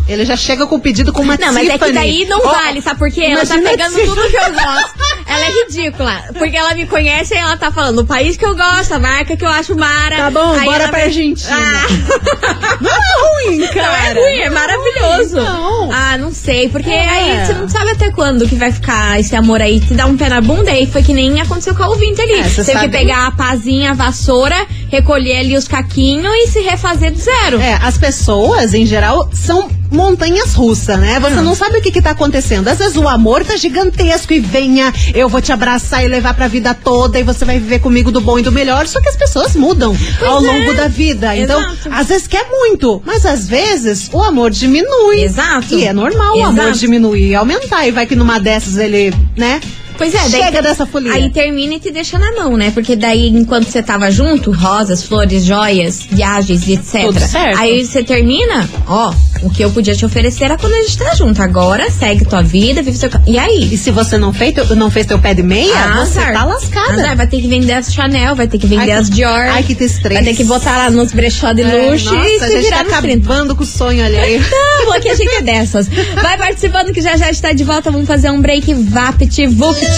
Ele 0.07 0.25
já 0.25 0.35
chega 0.35 0.65
com 0.67 0.75
o 0.75 0.79
pedido 0.79 1.13
com 1.13 1.21
uma 1.21 1.37
Não, 1.37 1.53
mas 1.53 1.67
é 1.67 1.71
que 1.71 1.71
Tiffany. 1.73 1.93
daí 1.93 2.25
não 2.25 2.39
Ó, 2.39 2.51
vale, 2.51 2.81
sabe 2.81 2.99
por 2.99 3.09
quê? 3.11 3.25
Ela 3.25 3.45
tá 3.45 3.55
pegando 3.55 3.93
Tiffany. 3.95 4.07
tudo 4.07 4.21
que 4.29 4.35
eu 4.35 4.51
gosto. 4.53 4.91
Ela 5.25 5.45
é 5.45 5.49
ridícula. 5.63 6.23
Porque 6.37 6.57
ela 6.57 6.73
me 6.75 6.85
conhece 6.85 7.33
e 7.33 7.37
ela 7.37 7.55
tá 7.55 7.71
falando 7.71 7.99
o 7.99 8.05
país 8.05 8.35
que 8.35 8.45
eu 8.45 8.55
gosto, 8.55 8.93
a 8.93 8.99
marca 8.99 9.37
que 9.37 9.45
eu 9.45 9.49
acho 9.49 9.75
mara. 9.77 10.17
Tá 10.17 10.29
bom, 10.31 10.51
Aí 10.53 10.65
bora 10.65 10.83
pra 10.89 10.91
vai- 10.91 11.03
Argentina. 11.03 11.49
Ah. 11.55 11.85
Não 12.81 12.91
é 12.91 13.47
ruim, 13.47 13.57
Não 13.59 13.67
cara. 13.73 14.09
é 14.09 14.13
ruim, 14.13 14.39
é 14.41 14.49
maravilhoso. 14.49 15.35
Não. 15.37 15.91
Ah, 15.91 16.17
não 16.17 16.31
sei, 16.33 16.67
porque 16.69 16.89
É. 16.89 17.07
aí 17.09 17.45
você 17.45 17.53
não 17.53 17.69
sabe 17.69 17.91
até 17.91 18.11
quando 18.11 18.47
que 18.47 18.55
vai 18.55 18.71
ficar 18.71 19.19
esse 19.19 19.35
amor 19.35 19.61
aí, 19.61 19.79
te 19.79 19.93
dá 19.93 20.05
um 20.05 20.17
pé 20.17 20.29
na 20.29 20.41
bunda, 20.41 20.71
aí 20.71 20.85
foi 20.87 21.03
que 21.03 21.13
nem 21.13 21.39
aconteceu 21.39 21.75
com 21.75 21.83
a 21.83 21.87
ouvinte 21.89 22.19
ali. 22.21 22.33
É, 22.33 22.43
você 22.43 22.63
Teve 22.65 22.79
que 22.85 22.89
pegar 22.89 23.27
a 23.27 23.31
pazinha, 23.31 23.91
a 23.91 23.93
vassoura, 23.93 24.55
recolher 24.89 25.37
ali 25.39 25.57
os 25.57 25.67
caquinhos 25.67 26.33
e 26.33 26.47
se 26.47 26.59
refazer 26.61 27.11
do 27.11 27.19
zero. 27.19 27.59
É, 27.61 27.75
as 27.81 27.97
pessoas, 27.97 28.73
em 28.73 28.85
geral, 28.85 29.29
são 29.33 29.69
montanhas 29.91 30.53
russas, 30.53 30.97
né? 30.97 31.19
Você 31.19 31.35
Hum. 31.39 31.43
não 31.43 31.53
sabe 31.55 31.77
o 31.77 31.81
que 31.81 31.91
que 31.91 32.01
tá 32.01 32.11
acontecendo. 32.11 32.67
Às 32.67 32.79
vezes 32.79 32.95
o 32.95 33.07
amor 33.07 33.43
tá 33.43 33.55
gigantesco 33.57 34.33
e 34.33 34.39
venha, 34.39 34.93
eu 35.13 35.27
vou 35.27 35.41
te 35.41 35.51
abraçar 35.51 36.03
e 36.03 36.07
levar 36.07 36.33
pra 36.33 36.47
vida 36.47 36.73
toda 36.73 37.19
e 37.19 37.23
você 37.23 37.43
vai 37.45 37.59
viver 37.59 37.79
comigo 37.79 38.11
do 38.11 38.21
bom 38.21 38.39
e 38.39 38.41
do 38.41 38.51
melhor. 38.51 38.87
Só 38.87 39.01
que 39.01 39.09
as 39.09 39.15
pessoas 39.15 39.55
mudam 39.55 39.95
ao 40.25 40.43
é. 40.43 40.47
longo 40.47 40.73
da 40.73 40.87
vida. 40.87 41.35
Então, 41.35 41.59
Exato. 41.59 41.89
às 41.91 42.07
vezes 42.07 42.27
quer 42.27 42.47
muito, 42.49 43.01
mas 43.05 43.25
às 43.25 43.47
vezes 43.47 44.09
o 44.13 44.23
amor 44.23 44.49
diminui. 44.51 45.21
Exato. 45.21 45.73
E 45.73 45.83
é 45.85 45.93
normal 45.93 46.37
o 46.37 46.43
amor 46.45 46.63
Exato. 46.65 46.79
diminuir 46.79 47.29
e 47.29 47.35
aumentar. 47.35 47.85
E 47.87 47.91
vai 47.91 48.05
que 48.05 48.15
numa 48.15 48.39
dessas 48.39 48.77
ele, 48.77 49.13
né? 49.35 49.59
Pois 50.01 50.13
é, 50.15 50.29
daí 50.29 50.41
Chega 50.43 50.61
dessa 50.61 50.85
folia. 50.85 51.13
Aí 51.13 51.29
termina 51.29 51.75
e 51.75 51.79
te 51.79 51.91
deixa 51.91 52.17
na 52.17 52.31
mão, 52.31 52.57
né? 52.57 52.71
Porque 52.71 52.95
daí, 52.95 53.27
enquanto 53.27 53.67
você 53.69 53.83
tava 53.83 54.09
junto, 54.09 54.51
rosas, 54.51 55.03
flores, 55.03 55.43
joias, 55.45 56.07
viagens 56.09 56.67
e 56.67 56.73
etc. 56.73 57.01
Tudo 57.01 57.19
certo. 57.19 57.59
Aí 57.59 57.85
você 57.85 58.03
termina, 58.03 58.67
ó, 58.87 59.13
o 59.43 59.49
que 59.49 59.63
eu 59.63 59.69
podia 59.71 59.95
te 59.95 60.03
oferecer 60.05 60.45
era 60.45 60.57
quando 60.57 60.73
a 60.73 60.81
gente 60.81 60.97
tá 60.97 61.13
junto. 61.15 61.41
Agora 61.41 61.89
segue 61.91 62.25
tua 62.25 62.41
vida, 62.41 62.81
vive 62.81 62.97
seu. 62.97 63.09
E 63.27 63.37
aí? 63.37 63.69
E 63.71 63.77
se 63.77 63.91
você 63.91 64.17
não 64.17 64.33
fez, 64.33 64.53
teu- 64.55 64.75
não 64.75 64.89
fez 64.89 65.05
teu 65.05 65.19
pé 65.19 65.33
de 65.33 65.43
meia, 65.43 65.73
você 66.05 66.19
Azar. 66.19 66.33
tá 66.33 66.45
lascada. 66.45 66.93
Azar, 66.93 67.15
vai 67.17 67.27
ter 67.27 67.39
que 67.41 67.47
vender 67.47 67.73
as 67.73 67.93
Chanel, 67.93 68.35
vai 68.35 68.47
ter 68.47 68.57
que 68.57 68.65
vender 68.67 68.91
Ai, 68.91 68.99
as 68.99 69.09
Dior. 69.09 69.29
ai, 69.31 69.61
que 69.63 69.73
estresse. 69.73 70.13
Vai 70.15 70.23
ter 70.23 70.35
que 70.35 70.43
botar 70.45 70.77
lá 70.77 70.89
nos 70.89 71.11
brechó 71.11 71.53
de 71.53 71.61
É, 71.61 71.89
luxo 71.91 72.05
nossa, 72.13 72.27
e 72.27 72.35
a 72.35 72.39
se 72.39 72.51
gente 72.53 72.63
virar 72.63 72.77
tá 72.77 72.83
nos 72.85 73.01
30. 73.01 73.25
acabando 73.31 73.55
com 73.55 73.63
o 73.63 73.65
sonho 73.67 74.03
alheio. 74.03 74.41
Não, 74.85 74.93
aqui 74.93 75.09
a 75.09 75.15
gente 75.15 75.33
é 75.35 75.41
dessas. 75.41 75.87
Vai 75.87 76.37
participando 76.37 76.91
que 76.91 77.01
já 77.01 77.15
já 77.17 77.29
está 77.29 77.53
de 77.53 77.63
volta. 77.63 77.91
Vamos 77.91 78.07
fazer 78.07 78.29
um 78.31 78.41
break 78.41 78.73
Vapt 78.73 79.47
Vupt. 79.47 79.90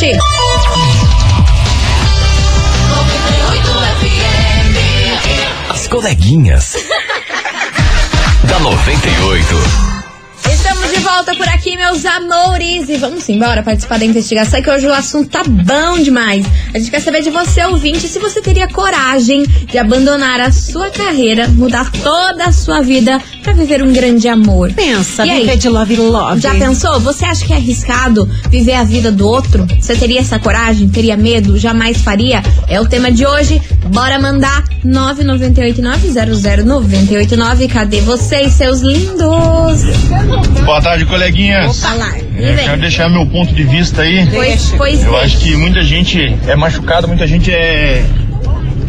As 5.70 5.88
coleguinhas. 5.88 6.74
da 8.50 8.60
98. 8.60 10.13
Volta 11.04 11.36
por 11.36 11.48
aqui, 11.50 11.76
meus 11.76 12.06
amores. 12.06 12.88
E 12.90 12.96
vamos 12.98 13.28
embora 13.28 13.62
participar 13.62 14.00
da 14.00 14.06
investigação, 14.06 14.62
que 14.62 14.70
hoje 14.70 14.88
o 14.88 14.94
assunto 14.94 15.30
tá 15.30 15.44
bom 15.44 16.00
demais. 16.02 16.46
A 16.74 16.80
gente 16.80 16.90
quer 16.92 17.02
saber 17.02 17.22
de 17.22 17.30
você, 17.30 17.64
ouvinte, 17.66 18.08
se 18.08 18.20
você 18.20 18.42
teria 18.42 18.68
coragem 18.70 19.44
de 19.44 19.78
abandonar 19.78 20.40
a 20.40 20.52
sua 20.52 20.90
carreira, 20.90 21.48
mudar 21.50 21.92
toda 21.92 22.46
a 22.46 22.52
sua 22.52 22.82
vida 22.82 23.22
pra 23.44 23.52
viver 23.54 23.84
um 23.84 23.92
grande 23.92 24.28
amor. 24.30 24.72
Pensa, 24.74 25.26
E 25.26 25.30
aí? 25.30 25.42
viver 25.42 25.58
de 25.58 25.68
love 25.70 25.96
love. 25.98 26.40
Já 26.42 26.56
pensou? 26.56 27.00
Você 27.02 27.26
acha 27.26 27.46
que 27.46 27.52
é 27.54 27.58
arriscado 27.58 28.26
viver 28.50 28.76
a 28.76 28.84
vida 28.84 29.12
do 29.12 29.28
outro? 29.28 29.68
Você 29.80 29.96
teria 29.96 30.20
essa 30.22 30.40
coragem? 30.40 30.88
Teria 30.88 31.18
medo? 31.18 31.58
Jamais 31.58 31.98
faria? 32.02 32.42
É 32.68 32.80
o 32.80 32.88
tema 32.88 33.12
de 33.12 33.26
hoje. 33.26 33.62
Bora 33.88 34.18
mandar 34.20 34.64
998900989. 34.86 37.68
Cadê 37.72 38.00
vocês, 38.02 38.54
seus 38.54 38.82
lindos? 38.82 39.84
Boa 40.66 40.82
tarde, 40.82 40.93
coleguinhas. 41.06 41.82
Falar. 41.82 42.18
E 42.20 42.44
É, 42.44 42.56
quero 42.56 42.82
deixar 42.82 43.10
meu 43.10 43.26
ponto 43.26 43.54
de 43.54 43.64
vista 43.64 44.02
aí. 44.02 44.28
Pois, 44.32 44.74
pois 44.78 45.04
Eu 45.04 45.18
acho 45.18 45.38
que 45.38 45.56
muita 45.56 45.84
gente 45.84 46.38
é 46.48 46.56
machucada, 46.56 47.08
muita 47.08 47.28
gente 47.28 47.52
é, 47.52 48.04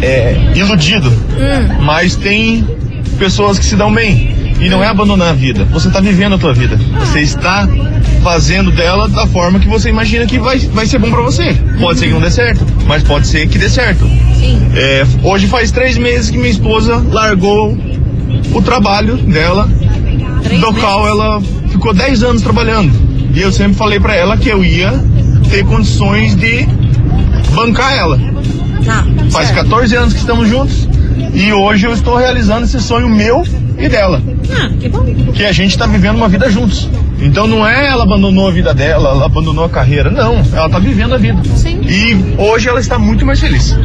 é 0.03 0.37
iludido. 0.55 1.11
Hum. 1.11 1.83
Mas 1.83 2.17
tem 2.17 2.67
pessoas 3.19 3.59
que 3.59 3.65
se 3.65 3.77
dão 3.77 3.93
bem. 3.93 4.35
E 4.61 4.69
não 4.69 4.83
é 4.83 4.87
abandonar 4.87 5.29
a 5.29 5.33
vida. 5.33 5.65
Você 5.67 5.89
está 5.89 6.01
vivendo 6.01 6.37
a 6.37 6.39
tua 6.39 6.55
vida. 6.55 6.79
Você 7.01 7.21
está 7.21 7.69
fazendo 8.23 8.71
dela 8.71 9.09
da 9.09 9.27
forma 9.27 9.59
que 9.59 9.69
você 9.69 9.91
imagina 9.91 10.25
que 10.27 10.39
vai, 10.39 10.59
vai 10.59 10.87
ser 10.87 10.99
bom 10.99 11.11
pra 11.11 11.21
você. 11.21 11.55
Pode 11.79 11.99
ser 11.99 12.07
que 12.07 12.13
não 12.13 12.21
dê 12.21 12.31
certo, 12.31 12.65
mas 12.87 13.03
pode 13.03 13.27
ser 13.27 13.47
que 13.49 13.59
dê 13.59 13.69
certo. 13.69 14.09
Sim. 14.39 14.63
É, 14.75 15.05
hoje 15.23 15.47
faz 15.47 15.71
três 15.71 15.99
meses 15.99 16.31
que 16.31 16.39
minha 16.39 16.51
esposa 16.51 16.97
largou 17.11 17.77
o 18.53 18.63
trabalho 18.63 19.17
dela, 19.17 19.69
do 20.61 20.75
qual 20.75 21.07
ela 21.07 21.43
ficou 21.85 21.93
10 21.93 22.23
anos 22.23 22.43
trabalhando. 22.43 22.91
E 23.35 23.43
eu 23.43 23.53
sempre 23.53 23.75
falei 23.75 24.01
pra 24.01 24.15
ela 24.15 24.39
que 24.39 24.49
eu 24.49 24.65
ia 24.65 24.91
ter 25.51 25.67
condições 25.67 26.35
de 26.35 26.67
bancar 27.55 27.93
ela. 27.93 28.19
Tá. 28.87 29.05
Faz 29.31 29.49
certo. 29.49 29.69
14 29.69 29.95
anos 29.95 30.15
que 30.15 30.21
estamos 30.21 30.49
juntos 30.49 30.89
e 31.35 31.53
hoje 31.53 31.87
eu 31.87 31.93
estou 31.93 32.17
realizando 32.17 32.65
esse 32.65 32.81
sonho 32.81 33.07
meu 33.07 33.45
e 33.77 33.87
dela. 33.87 34.23
Ah, 34.51 34.71
que 34.81 34.89
bom. 34.89 35.05
Que 35.35 35.45
a 35.45 35.53
gente 35.53 35.77
tá 35.77 35.87
vivendo 35.87 36.17
uma 36.17 36.29
vida 36.29 36.51
juntos. 36.51 36.89
Então 37.21 37.47
não 37.47 37.67
é 37.67 37.89
ela 37.89 38.05
abandonou 38.05 38.49
a 38.49 38.51
vida 38.51 38.73
dela, 38.73 39.11
ela 39.11 39.27
abandonou 39.27 39.67
a 39.67 39.69
carreira. 39.69 40.11
Não, 40.11 40.43
ela 40.55 40.71
tá 40.71 40.79
vivendo 40.79 41.15
a 41.15 41.19
vida. 41.19 41.43
Sim. 41.55 41.83
E 41.83 42.35
hoje 42.39 42.67
ela 42.67 42.81
está 42.81 42.99
muito 42.99 43.27
mais 43.27 43.41
feliz. 43.41 43.77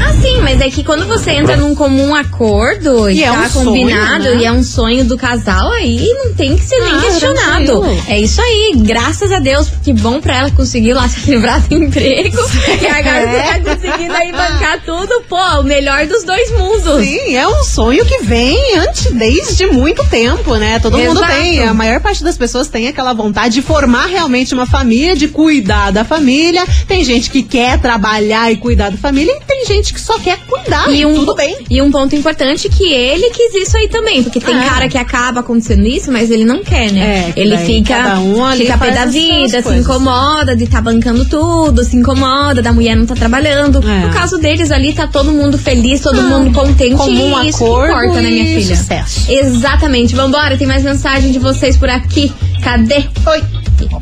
Ah, 0.00 0.12
sim, 0.20 0.40
mas 0.42 0.60
é 0.60 0.70
que 0.70 0.82
quando 0.84 1.06
você 1.06 1.32
entra 1.32 1.56
num 1.56 1.74
comum 1.74 2.14
acordo 2.14 3.10
e, 3.10 3.16
E 3.18 3.24
é 3.24 3.30
tá 3.30 3.40
um 3.40 3.48
sonho, 3.50 3.64
combinado 3.66 4.24
né? 4.24 4.36
e 4.36 4.44
é 4.44 4.52
um 4.52 4.62
sonho 4.62 5.04
do 5.04 5.16
casal, 5.16 5.70
aí 5.72 6.08
não 6.18 6.34
tem 6.34 6.56
que 6.56 6.62
ser 6.64 6.78
nem 6.80 6.94
Ah, 6.94 7.00
questionado. 7.00 7.64
tranquilo. 7.66 8.02
É 8.08 8.20
isso 8.20 8.40
aí, 8.40 8.72
graças 8.76 9.32
a 9.32 9.38
Deus, 9.40 9.68
que 9.82 9.92
bom 9.92 10.20
pra 10.20 10.36
ela 10.38 10.50
conseguir 10.50 10.92
lá 10.94 11.06
se 11.08 11.30
livrar 11.30 11.60
do 11.68 11.74
emprego. 11.74 12.38
E 12.80 12.86
agora 12.86 13.26
você 13.26 13.42
tá 13.64 13.74
conseguindo 13.74 14.14
aí 14.14 14.32
bancar 14.32 14.82
tudo, 14.84 15.22
pô, 15.28 15.36
o 15.60 15.62
melhor 15.64 16.06
dos 16.06 16.24
dois 16.24 16.50
mundos. 16.52 17.02
Sim, 17.04 17.34
é 17.36 17.46
um 17.46 17.64
sonho 17.64 18.04
que 18.06 18.18
vem 18.22 18.78
antes, 18.78 19.10
desde 19.12 19.66
muito 19.66 20.04
tempo, 20.04 20.54
né? 20.56 20.78
Todo 20.78 20.96
mundo 20.96 21.18
Exato. 21.18 21.32
tem, 21.34 21.62
a 21.64 21.74
maior 21.74 22.00
parte 22.00 22.22
das 22.22 22.36
pessoas 22.36 22.68
tem 22.68 22.88
aquela 22.88 23.12
vontade 23.12 23.54
de 23.54 23.62
formar 23.62 24.06
realmente 24.06 24.54
uma 24.54 24.66
família, 24.66 25.16
de 25.16 25.28
cuidar 25.28 25.90
da 25.90 26.04
família. 26.04 26.64
Tem 26.86 27.04
gente 27.04 27.30
que 27.30 27.42
quer 27.42 27.78
trabalhar 27.80 28.50
e 28.52 28.56
cuidar 28.56 28.90
da 28.90 28.96
família 28.96 29.32
e 29.32 29.40
gente 29.68 29.94
que 29.94 30.00
só 30.00 30.18
quer 30.18 30.38
cuidar. 30.46 30.90
E 30.90 31.04
um, 31.06 31.14
tudo 31.14 31.34
bem. 31.34 31.56
e 31.70 31.80
um 31.82 31.90
ponto 31.90 32.14
importante 32.16 32.68
que 32.68 32.92
ele 32.92 33.30
quis 33.30 33.54
isso 33.54 33.76
aí 33.76 33.88
também, 33.88 34.22
porque 34.22 34.40
tem 34.40 34.56
É. 34.58 34.64
cara 34.64 34.88
que 34.88 34.98
acaba 34.98 35.40
acontecendo 35.40 35.86
isso, 35.86 36.10
mas 36.10 36.30
ele 36.30 36.44
não 36.44 36.62
quer, 36.64 36.90
né? 36.92 37.28
É, 37.28 37.32
que 37.32 37.40
ele 37.40 37.56
fica, 37.58 37.94
cada 37.96 38.20
um 38.20 38.44
ali 38.44 38.62
fica 38.66 38.78
pé 38.78 38.90
da 38.92 39.04
vida, 39.06 39.58
se 39.58 39.62
coisas. 39.62 39.84
incomoda 39.84 40.56
de 40.56 40.64
estar 40.64 40.80
bancando 40.82 41.24
tudo, 41.26 41.84
se 41.84 41.96
incomoda 41.96 42.60
da 42.62 42.72
mulher 42.72 42.96
não 42.96 43.06
tá 43.06 43.14
trabalhando. 43.14 43.78
É. 43.88 44.06
No 44.06 44.12
caso 44.12 44.38
deles 44.38 44.70
ali, 44.70 44.92
tá 44.92 45.06
todo 45.06 45.30
mundo 45.30 45.58
feliz, 45.58 46.00
todo 46.00 46.20
mundo 46.22 46.52
contente. 46.52 46.96
comum 46.96 47.42
e 47.44 47.48
isso 47.48 47.58
que 47.58 47.64
acordo 47.64 47.92
importa, 47.92 48.20
né, 48.22 48.30
minha 48.30 48.44
filha? 48.60 48.76
sucesso. 48.76 49.30
Exatamente. 49.30 50.14
Vambora, 50.14 50.56
tem 50.56 50.66
mais 50.66 50.82
mensagem 50.82 51.30
de 51.30 51.38
vocês 51.38 51.76
por 51.76 51.88
aqui. 51.90 52.32
Cadê? 52.62 53.04
Oi. 53.26 53.57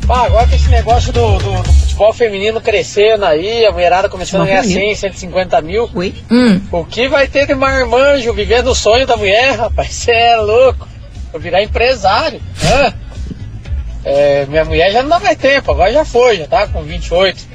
Pá, 0.07 0.25
agora 0.25 0.47
que 0.47 0.55
esse 0.55 0.69
negócio 0.69 1.11
do, 1.13 1.37
do- 1.37 1.61
do 1.63 1.73
futebol 1.73 2.13
feminino 2.13 2.59
crescendo 2.61 3.25
aí, 3.25 3.65
a 3.65 3.71
mulherada 3.71 4.07
começando 4.09 4.41
a 4.41 4.45
ganhar 4.45 4.63
Futebol 4.63 4.81
100, 4.81 4.95
150 4.95 5.61
mil, 5.61 5.89
Oi. 5.93 6.13
Hum. 6.31 6.61
o 6.71 6.85
que 6.85 7.07
vai 7.07 7.27
ter 7.27 7.45
de 7.45 7.53
marmanjo 7.53 8.33
vivendo 8.33 8.67
o 8.67 8.75
sonho 8.75 9.05
da 9.05 9.15
mulher, 9.17 9.55
rapaz? 9.57 9.89
Você 9.93 10.11
é 10.11 10.37
louco. 10.37 10.87
Eu 11.33 11.39
virar 11.39 11.61
empresário. 11.61 12.41
Hã? 12.63 12.93
É, 14.05 14.45
minha 14.45 14.63
mulher 14.63 14.91
já 14.91 15.01
não 15.03 15.09
dá 15.09 15.19
mais 15.19 15.37
tempo, 15.37 15.71
agora 15.71 15.91
já 15.91 16.05
foi, 16.05 16.37
já 16.37 16.47
tá 16.47 16.67
com 16.67 16.81
28. 16.83 17.45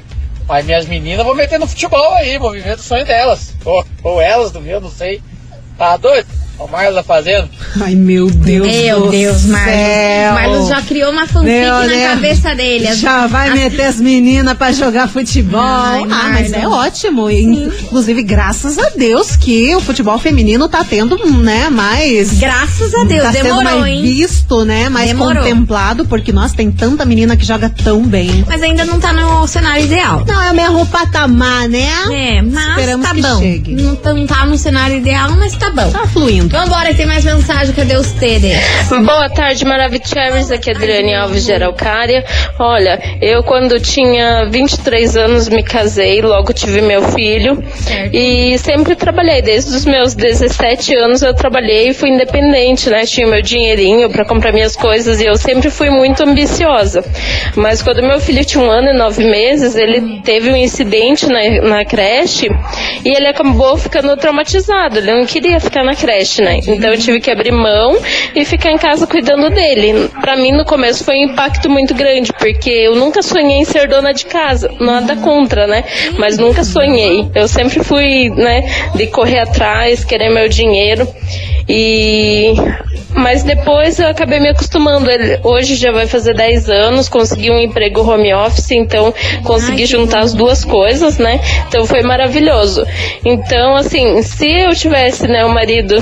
Mas 0.47 0.65
minhas 0.65 0.85
meninas 0.85 1.25
vão 1.25 1.33
meter 1.35 1.59
no 1.59 1.65
futebol 1.67 2.13
aí, 2.13 2.37
vou 2.37 2.51
viver 2.51 2.75
do 2.75 2.81
sonho 2.81 3.05
delas. 3.05 3.53
Ou, 3.65 3.83
ou 4.03 4.21
elas 4.21 4.51
do 4.51 4.61
meu, 4.61 4.79
não 4.79 4.89
sei. 4.91 5.21
Tá 5.77 5.97
doido? 5.97 6.27
O 6.59 6.67
Marlos 6.67 6.95
tá 6.95 7.03
fazendo. 7.03 7.49
Ai, 7.81 7.95
meu 7.95 8.29
Deus 8.29 8.67
Meu 8.67 9.01
do 9.01 9.09
Deus, 9.09 9.45
Marlos. 9.45 10.33
Marlos 10.33 10.67
já 10.69 10.81
criou 10.83 11.11
uma 11.11 11.27
fanfic 11.27 11.51
Meu 11.51 11.73
na 11.73 11.85
Deus. 11.87 12.03
cabeça 12.03 12.55
dele. 12.55 12.87
As- 12.87 12.99
Já 12.99 13.27
vai 13.27 13.49
as- 13.49 13.55
meter 13.55 13.81
as 13.85 13.95
meninas 13.99 14.55
pra 14.55 14.71
jogar 14.71 15.09
futebol. 15.09 15.59
Ai, 15.59 16.03
ah, 16.09 16.29
mas 16.31 16.53
é 16.53 16.67
ótimo. 16.67 17.29
E, 17.29 17.43
Inclusive, 17.83 18.21
graças 18.23 18.77
a 18.77 18.89
Deus 18.95 19.35
que 19.35 19.75
o 19.75 19.81
futebol 19.81 20.17
feminino 20.19 20.69
tá 20.69 20.83
tendo, 20.87 21.17
né, 21.41 21.69
mais. 21.69 22.33
Graças 22.39 22.93
a 22.93 23.03
Deus, 23.03 23.23
tá 23.23 23.31
sendo 23.33 23.43
demorou, 23.45 23.63
mais 23.79 23.85
hein? 23.95 24.01
visto, 24.03 24.63
né? 24.63 24.89
Mais 24.89 25.07
Demorou. 25.07 25.43
contemplado, 25.43 26.05
porque 26.05 26.31
nós 26.31 26.53
tem 26.53 26.71
tanta 26.71 27.03
menina 27.03 27.35
que 27.35 27.45
joga 27.45 27.67
tão 27.83 28.03
bem. 28.03 28.45
Mas 28.47 28.61
ainda 28.61 28.85
não 28.85 28.99
tá 28.99 29.11
no 29.11 29.45
cenário 29.47 29.83
ideal. 29.85 30.23
Não, 30.25 30.41
é 30.41 30.51
o 30.51 30.55
mesmo 30.55 30.85
patamar, 30.85 31.67
né? 31.67 31.89
É, 32.11 32.41
mas 32.41 32.69
Esperamos 32.69 33.07
tá 33.07 33.13
que 33.15 33.21
bom. 33.21 33.39
chegue. 33.39 33.73
Não 33.73 34.13
não 34.13 34.27
tá 34.27 34.45
no 34.45 34.57
cenário 34.57 34.97
ideal, 34.97 35.31
mas 35.37 35.55
tá 35.57 35.71
bom. 35.71 35.89
Tá 35.91 36.05
fluindo. 36.07 36.42
Vambora, 36.47 36.89
que 36.89 36.95
tem 36.95 37.05
mais 37.05 37.23
mensagem. 37.23 37.73
Cadê 37.73 37.95
os 37.95 38.11
TD? 38.11 38.53
Boa 39.05 39.29
tarde, 39.29 39.65
Maravicheries. 39.65 40.51
Aqui 40.51 40.69
é 40.69 40.75
Adriane 40.75 41.13
Alves 41.15 41.45
de 41.45 41.53
Araucária. 41.53 42.23
Olha, 42.59 42.99
eu 43.21 43.43
quando 43.43 43.79
tinha 43.79 44.45
23 44.49 45.15
anos 45.17 45.49
me 45.49 45.63
casei, 45.63 46.21
logo 46.21 46.53
tive 46.53 46.81
meu 46.81 47.01
filho 47.09 47.63
e 48.11 48.57
sempre 48.57 48.95
trabalhei. 48.95 49.41
Desde 49.41 49.75
os 49.75 49.85
meus 49.85 50.13
17 50.13 50.95
anos 50.95 51.21
eu 51.21 51.33
trabalhei 51.33 51.89
e 51.89 51.93
fui 51.93 52.09
independente, 52.09 52.89
né? 52.89 53.05
Tinha 53.05 53.27
meu 53.27 53.41
dinheirinho 53.41 54.09
para 54.09 54.25
comprar 54.25 54.51
minhas 54.51 54.75
coisas 54.75 55.21
e 55.21 55.25
eu 55.25 55.37
sempre 55.37 55.69
fui 55.69 55.89
muito 55.89 56.23
ambiciosa. 56.23 57.03
Mas 57.55 57.81
quando 57.81 58.01
meu 58.01 58.19
filho 58.19 58.43
tinha 58.43 58.63
um 58.63 58.69
ano 58.69 58.89
e 58.89 58.93
nove 58.93 59.23
meses, 59.23 59.75
ele 59.75 60.21
teve 60.21 60.49
um 60.49 60.55
incidente 60.55 61.27
na, 61.27 61.61
na 61.61 61.85
creche 61.85 62.49
e 63.05 63.09
ele 63.09 63.27
acabou 63.27 63.77
ficando 63.77 64.15
traumatizado. 64.17 64.99
Ele 64.99 65.11
não 65.11 65.25
queria 65.25 65.59
ficar 65.59 65.83
na 65.83 65.95
creche, 65.95 66.32
né? 66.41 66.59
Então 66.67 66.91
eu 66.91 66.97
tive 66.97 67.19
que 67.19 67.31
abrir 67.31 67.51
mão 67.51 67.97
e 68.35 68.45
ficar 68.45 68.71
em 68.71 68.77
casa 68.77 69.05
cuidando 69.07 69.49
dele. 69.49 70.09
Pra 70.21 70.35
mim 70.35 70.51
no 70.51 70.65
começo 70.65 71.03
foi 71.03 71.15
um 71.17 71.31
impacto 71.31 71.69
muito 71.69 71.93
grande, 71.93 72.31
porque 72.33 72.69
eu 72.69 72.95
nunca 72.95 73.21
sonhei 73.21 73.57
em 73.57 73.65
ser 73.65 73.87
dona 73.87 74.13
de 74.13 74.25
casa. 74.25 74.71
Nada 74.79 75.15
contra, 75.17 75.67
né? 75.67 75.83
Mas 76.17 76.37
nunca 76.37 76.63
sonhei. 76.63 77.29
Eu 77.35 77.47
sempre 77.47 77.83
fui, 77.83 78.29
né, 78.29 78.61
de 78.95 79.07
correr 79.07 79.39
atrás, 79.39 80.03
querer 80.03 80.29
meu 80.29 80.47
dinheiro. 80.47 81.07
E 81.67 82.53
mas 83.15 83.43
depois 83.43 83.99
eu 83.99 84.07
acabei 84.07 84.39
me 84.39 84.49
acostumando. 84.49 85.09
Ele, 85.09 85.39
hoje 85.43 85.75
já 85.75 85.91
vai 85.91 86.07
fazer 86.07 86.33
10 86.33 86.69
anos, 86.69 87.09
consegui 87.09 87.51
um 87.51 87.59
emprego 87.59 88.01
home 88.01 88.33
office, 88.33 88.71
então 88.71 89.13
consegui 89.43 89.85
juntar 89.85 90.19
as 90.19 90.33
duas 90.33 90.63
coisas, 90.63 91.17
né? 91.17 91.39
Então 91.67 91.85
foi 91.85 92.01
maravilhoso. 92.01 92.85
Então, 93.23 93.75
assim, 93.75 94.21
se 94.21 94.47
eu 94.47 94.75
tivesse, 94.75 95.27
né, 95.27 95.45
um 95.45 95.49
marido 95.53 95.95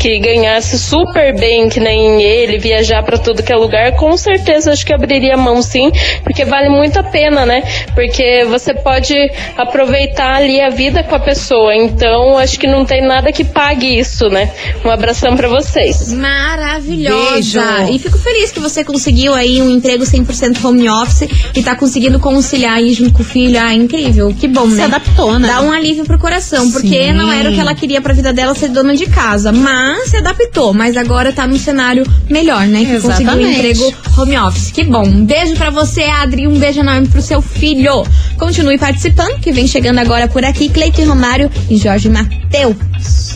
que 0.00 0.18
ganhasse 0.18 0.78
super 0.78 1.34
bem, 1.38 1.68
que 1.68 1.80
nem 1.80 2.22
ele, 2.22 2.58
viajar 2.58 3.02
para 3.02 3.18
tudo 3.18 3.42
que 3.42 3.52
é 3.52 3.56
lugar, 3.56 3.92
com 3.92 4.16
certeza 4.16 4.72
acho 4.72 4.84
que 4.84 4.92
abriria 4.92 5.36
mão 5.36 5.62
sim, 5.62 5.90
porque 6.22 6.44
vale 6.44 6.68
muito 6.68 6.98
a 6.98 7.02
pena, 7.02 7.44
né? 7.46 7.62
Porque 7.94 8.44
você 8.44 8.74
pode 8.74 9.14
aproveitar 9.56 10.36
ali 10.36 10.60
a 10.60 10.68
vida 10.68 11.02
com 11.02 11.14
a 11.14 11.20
pessoa. 11.20 11.74
Então, 11.74 12.38
acho 12.38 12.58
que 12.58 12.66
não 12.66 12.84
tem 12.84 13.02
nada 13.02 13.32
que 13.32 13.44
pague 13.44 13.98
isso, 13.98 14.28
né? 14.28 14.50
Um 14.84 14.90
abração 14.90 15.36
para 15.36 15.48
vocês. 15.48 16.12
Maravilhosa. 16.44 17.34
Beijo. 17.34 17.94
E 17.94 17.98
fico 17.98 18.18
feliz 18.18 18.52
que 18.52 18.60
você 18.60 18.84
conseguiu 18.84 19.34
aí 19.34 19.62
um 19.62 19.70
emprego 19.70 20.04
100% 20.04 20.62
home 20.64 20.88
office 20.88 21.28
e 21.54 21.62
tá 21.62 21.74
conseguindo 21.74 22.18
conciliar 22.18 22.74
aí 22.74 22.92
junto 22.92 23.12
com 23.12 23.22
o 23.22 23.24
filho. 23.24 23.58
Ah, 23.58 23.72
incrível. 23.72 24.34
Que 24.38 24.46
bom, 24.46 24.68
Se 24.68 24.76
né? 24.76 24.84
adaptou, 24.84 25.38
né? 25.38 25.48
Dá 25.48 25.62
um 25.62 25.72
alívio 25.72 26.04
pro 26.04 26.18
coração, 26.18 26.70
porque 26.70 27.06
Sim. 27.06 27.12
não 27.12 27.32
era 27.32 27.50
o 27.50 27.54
que 27.54 27.60
ela 27.60 27.74
queria 27.74 28.00
pra 28.00 28.12
vida 28.12 28.32
dela 28.32 28.54
ser 28.54 28.68
dona 28.68 28.94
de 28.94 29.06
casa. 29.06 29.52
Mas 29.52 30.10
se 30.10 30.16
adaptou, 30.18 30.74
mas 30.74 30.96
agora 30.96 31.32
tá 31.32 31.46
num 31.46 31.58
cenário 31.58 32.04
melhor, 32.28 32.66
né? 32.66 32.84
Que 32.84 33.00
conseguiu 33.00 33.32
um 33.32 33.40
Exatamente. 33.40 33.58
emprego 33.58 33.94
home 34.18 34.38
office. 34.38 34.70
Que 34.70 34.84
bom. 34.84 35.04
Um 35.06 35.24
beijo 35.24 35.54
pra 35.54 35.70
você, 35.70 36.02
Adri. 36.02 36.46
Um 36.46 36.58
beijo 36.58 36.80
enorme 36.80 37.08
pro 37.08 37.22
seu 37.22 37.40
filho. 37.40 38.04
Continue 38.38 38.78
participando, 38.78 39.40
que 39.40 39.50
vem 39.50 39.66
chegando 39.66 39.98
agora 39.98 40.28
por 40.28 40.44
aqui 40.44 40.68
Cleiton 40.68 41.06
Romário 41.06 41.50
e 41.70 41.76
Jorge 41.76 42.08
Matheus. 42.08 43.33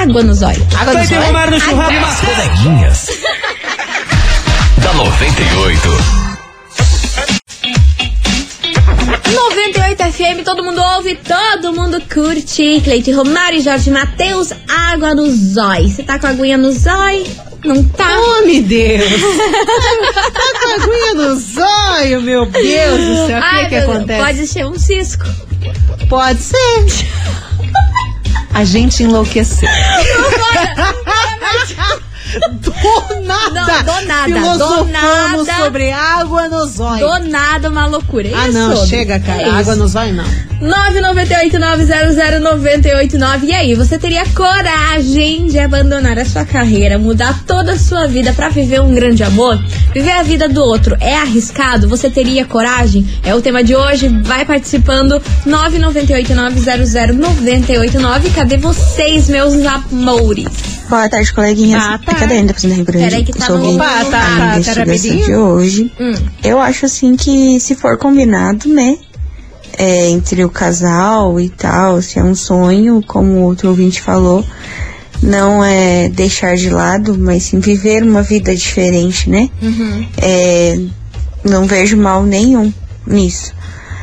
Água 0.00 0.22
nos 0.22 0.40
olhos. 0.40 0.62
Água 0.74 0.94
nos 0.94 1.10
olhos. 1.10 1.26
Romário 1.26 1.52
no 1.52 1.60
churrasco. 1.60 1.92
Água. 1.94 2.08
As 2.08 2.20
coleguinhas. 2.20 3.06
da 4.78 4.94
98. 4.94 5.88
98 9.30 10.02
FM, 10.12 10.44
todo 10.44 10.64
mundo 10.64 10.80
ouve, 10.96 11.16
todo 11.16 11.72
mundo 11.74 12.00
curte. 12.12 12.80
Cleide 12.82 13.12
Romário 13.12 13.58
e 13.58 13.62
Jorge 13.62 13.90
Matheus, 13.90 14.52
água 14.68 15.14
no 15.14 15.30
zói. 15.30 15.88
Você 15.88 16.02
tá 16.02 16.18
com 16.18 16.26
a 16.26 16.30
aguinha 16.30 16.56
no 16.56 16.72
zói? 16.72 17.26
Não 17.62 17.84
tá? 17.84 18.08
Oh, 18.18 18.46
meu 18.46 18.62
Deus! 18.62 19.04
tá 20.24 20.52
com 20.60 20.68
a 20.68 20.74
aguinha 20.82 21.14
no 21.14 21.36
zóio, 21.36 22.22
meu 22.22 22.46
Deus 22.46 23.00
do 23.00 23.26
céu. 23.26 23.38
O 23.38 23.40
que, 23.40 23.46
Ai, 23.46 23.64
que 23.64 23.70
Deus, 23.70 23.84
acontece? 23.84 24.22
Pode 24.24 24.46
ser 24.46 24.66
um 24.66 24.78
cisco. 24.78 25.24
Pode 26.08 26.40
ser. 26.40 26.86
A 28.52 28.64
gente 28.64 29.02
enlouqueceu. 29.02 29.68
Do 32.60 32.72
nada! 33.24 33.50
Não, 33.50 33.82
do 33.82 34.06
nada, 34.06 34.58
do 34.58 34.84
nada. 35.44 35.64
sobre 35.64 35.90
água 35.90 36.48
no 36.48 36.64
zóio. 36.66 37.06
Do 37.06 37.18
nada 37.28 37.68
uma 37.68 37.86
loucura. 37.86 38.28
Ah, 38.34 38.48
Isso, 38.48 38.58
não, 38.58 38.76
sobre. 38.76 38.88
chega, 38.90 39.18
cara. 39.20 39.42
É 39.42 39.50
água 39.50 39.74
no 39.76 39.86
zóio, 39.88 40.14
não. 40.14 40.24
998-900-989. 40.60 43.44
E 43.44 43.52
aí, 43.52 43.74
você 43.74 43.98
teria 43.98 44.24
coragem 44.34 45.46
de 45.46 45.58
abandonar 45.58 46.18
a 46.18 46.24
sua 46.24 46.44
carreira, 46.44 46.98
mudar 46.98 47.42
toda 47.46 47.72
a 47.72 47.78
sua 47.78 48.06
vida 48.06 48.32
pra 48.32 48.48
viver 48.48 48.80
um 48.80 48.94
grande 48.94 49.22
amor? 49.22 49.58
Viver 49.92 50.12
a 50.12 50.22
vida 50.22 50.48
do 50.48 50.62
outro 50.62 50.96
é 51.00 51.16
arriscado? 51.16 51.88
Você 51.88 52.08
teria 52.10 52.44
coragem? 52.44 53.06
É 53.24 53.34
o 53.34 53.40
tema 53.40 53.64
de 53.64 53.74
hoje. 53.74 54.08
Vai 54.22 54.44
participando. 54.44 55.20
998-900-989. 55.46 58.32
Cadê 58.34 58.56
vocês, 58.56 59.28
meus 59.28 59.54
amores? 59.66 60.79
Boa 60.90 61.08
tarde, 61.08 61.32
coleguinhas. 61.32 61.82
Ah, 61.82 61.98
tá. 62.04 62.12
Aqui 62.12 62.22
é 62.22 62.24
a 62.24 62.28
Dani 62.28 62.46
da 62.48 62.54
Piscina 62.54 62.74
Rio 62.74 62.84
Grande. 62.84 63.04
Peraí 63.08 63.24
que 63.24 63.32
tá 63.32 63.48
no- 63.48 63.74
Opa, 63.74 63.84
tá, 63.84 64.02
da 64.04 64.10
tá, 64.10 64.74
tá 64.74 64.82
investigação 64.82 65.24
de 65.26 65.34
hoje. 65.36 65.92
Hum. 66.00 66.12
Eu 66.44 66.60
acho 66.60 66.84
assim 66.86 67.14
que 67.16 67.58
se 67.60 67.74
for 67.76 67.96
combinado, 67.96 68.68
né? 68.68 68.98
é, 69.78 70.10
entre 70.10 70.44
o 70.44 70.50
casal 70.50 71.40
e 71.40 71.48
tal, 71.48 72.02
se 72.02 72.18
é 72.18 72.22
um 72.22 72.34
sonho, 72.34 73.02
como 73.06 73.30
o 73.32 73.42
outro 73.44 73.68
ouvinte 73.70 74.02
falou, 74.02 74.44
não 75.22 75.64
é 75.64 76.08
deixar 76.10 76.54
de 76.54 76.68
lado, 76.68 77.16
mas 77.18 77.44
sim 77.44 77.60
viver 77.60 78.02
uma 78.02 78.22
vida 78.22 78.54
diferente, 78.54 79.30
né? 79.30 79.48
Uhum. 79.62 80.06
É, 80.20 80.78
não 81.44 81.66
vejo 81.66 81.96
mal 81.96 82.24
nenhum 82.24 82.70
nisso. 83.06 83.54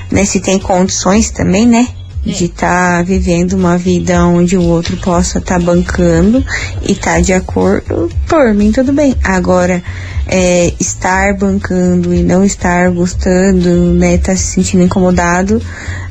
Né? 0.10 0.26
Se 0.26 0.40
tem 0.40 0.58
condições 0.58 1.30
também, 1.30 1.68
né? 1.68 1.88
De 2.34 2.46
estar 2.46 3.04
vivendo 3.04 3.54
uma 3.54 3.78
vida 3.78 4.26
onde 4.26 4.58
o 4.58 4.64
outro 4.64 4.98
possa 4.98 5.40
estar 5.40 5.60
bancando 5.60 6.44
e 6.82 6.92
estar 6.92 7.22
de 7.22 7.34
acordo, 7.34 8.10
por 8.28 8.54
mim 8.54 8.72
tudo 8.72 8.92
bem. 8.92 9.16
Agora, 9.24 9.82
é, 10.28 10.74
estar 10.80 11.34
bancando 11.36 12.14
e 12.14 12.22
não 12.22 12.44
estar 12.44 12.92
gostando, 12.92 13.94
né? 13.94 14.16
Estar 14.16 14.36
se 14.36 14.44
sentindo 14.44 14.84
incomodado, 14.84 15.62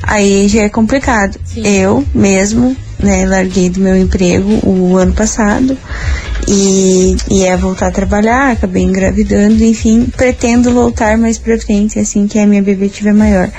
aí 0.01 0.47
já 0.47 0.63
é 0.63 0.69
complicado. 0.69 1.39
Eu 1.55 2.03
mesmo, 2.13 2.75
né, 2.99 3.25
larguei 3.25 3.69
do 3.69 3.79
meu 3.79 3.95
emprego 3.97 4.59
o 4.67 4.97
ano 4.97 5.13
passado 5.13 5.77
e 6.47 7.15
ia 7.29 7.57
voltar 7.57 7.87
a 7.87 7.91
trabalhar, 7.91 8.51
acabei 8.51 8.83
engravidando, 8.83 9.63
enfim, 9.63 10.07
pretendo 10.15 10.71
voltar 10.71 11.17
mais 11.17 11.37
pra 11.37 11.57
frente, 11.59 11.99
assim 11.99 12.27
que 12.27 12.39
a 12.39 12.47
minha 12.47 12.61
bebê 12.63 12.89
tiver 12.89 13.13
maior. 13.13 13.49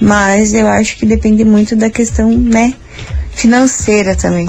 Mas 0.00 0.52
eu 0.52 0.66
acho 0.68 0.96
que 0.98 1.06
depende 1.06 1.44
muito 1.44 1.74
da 1.74 1.88
questão, 1.90 2.30
né, 2.30 2.74
financeira 3.32 4.14
também. 4.14 4.48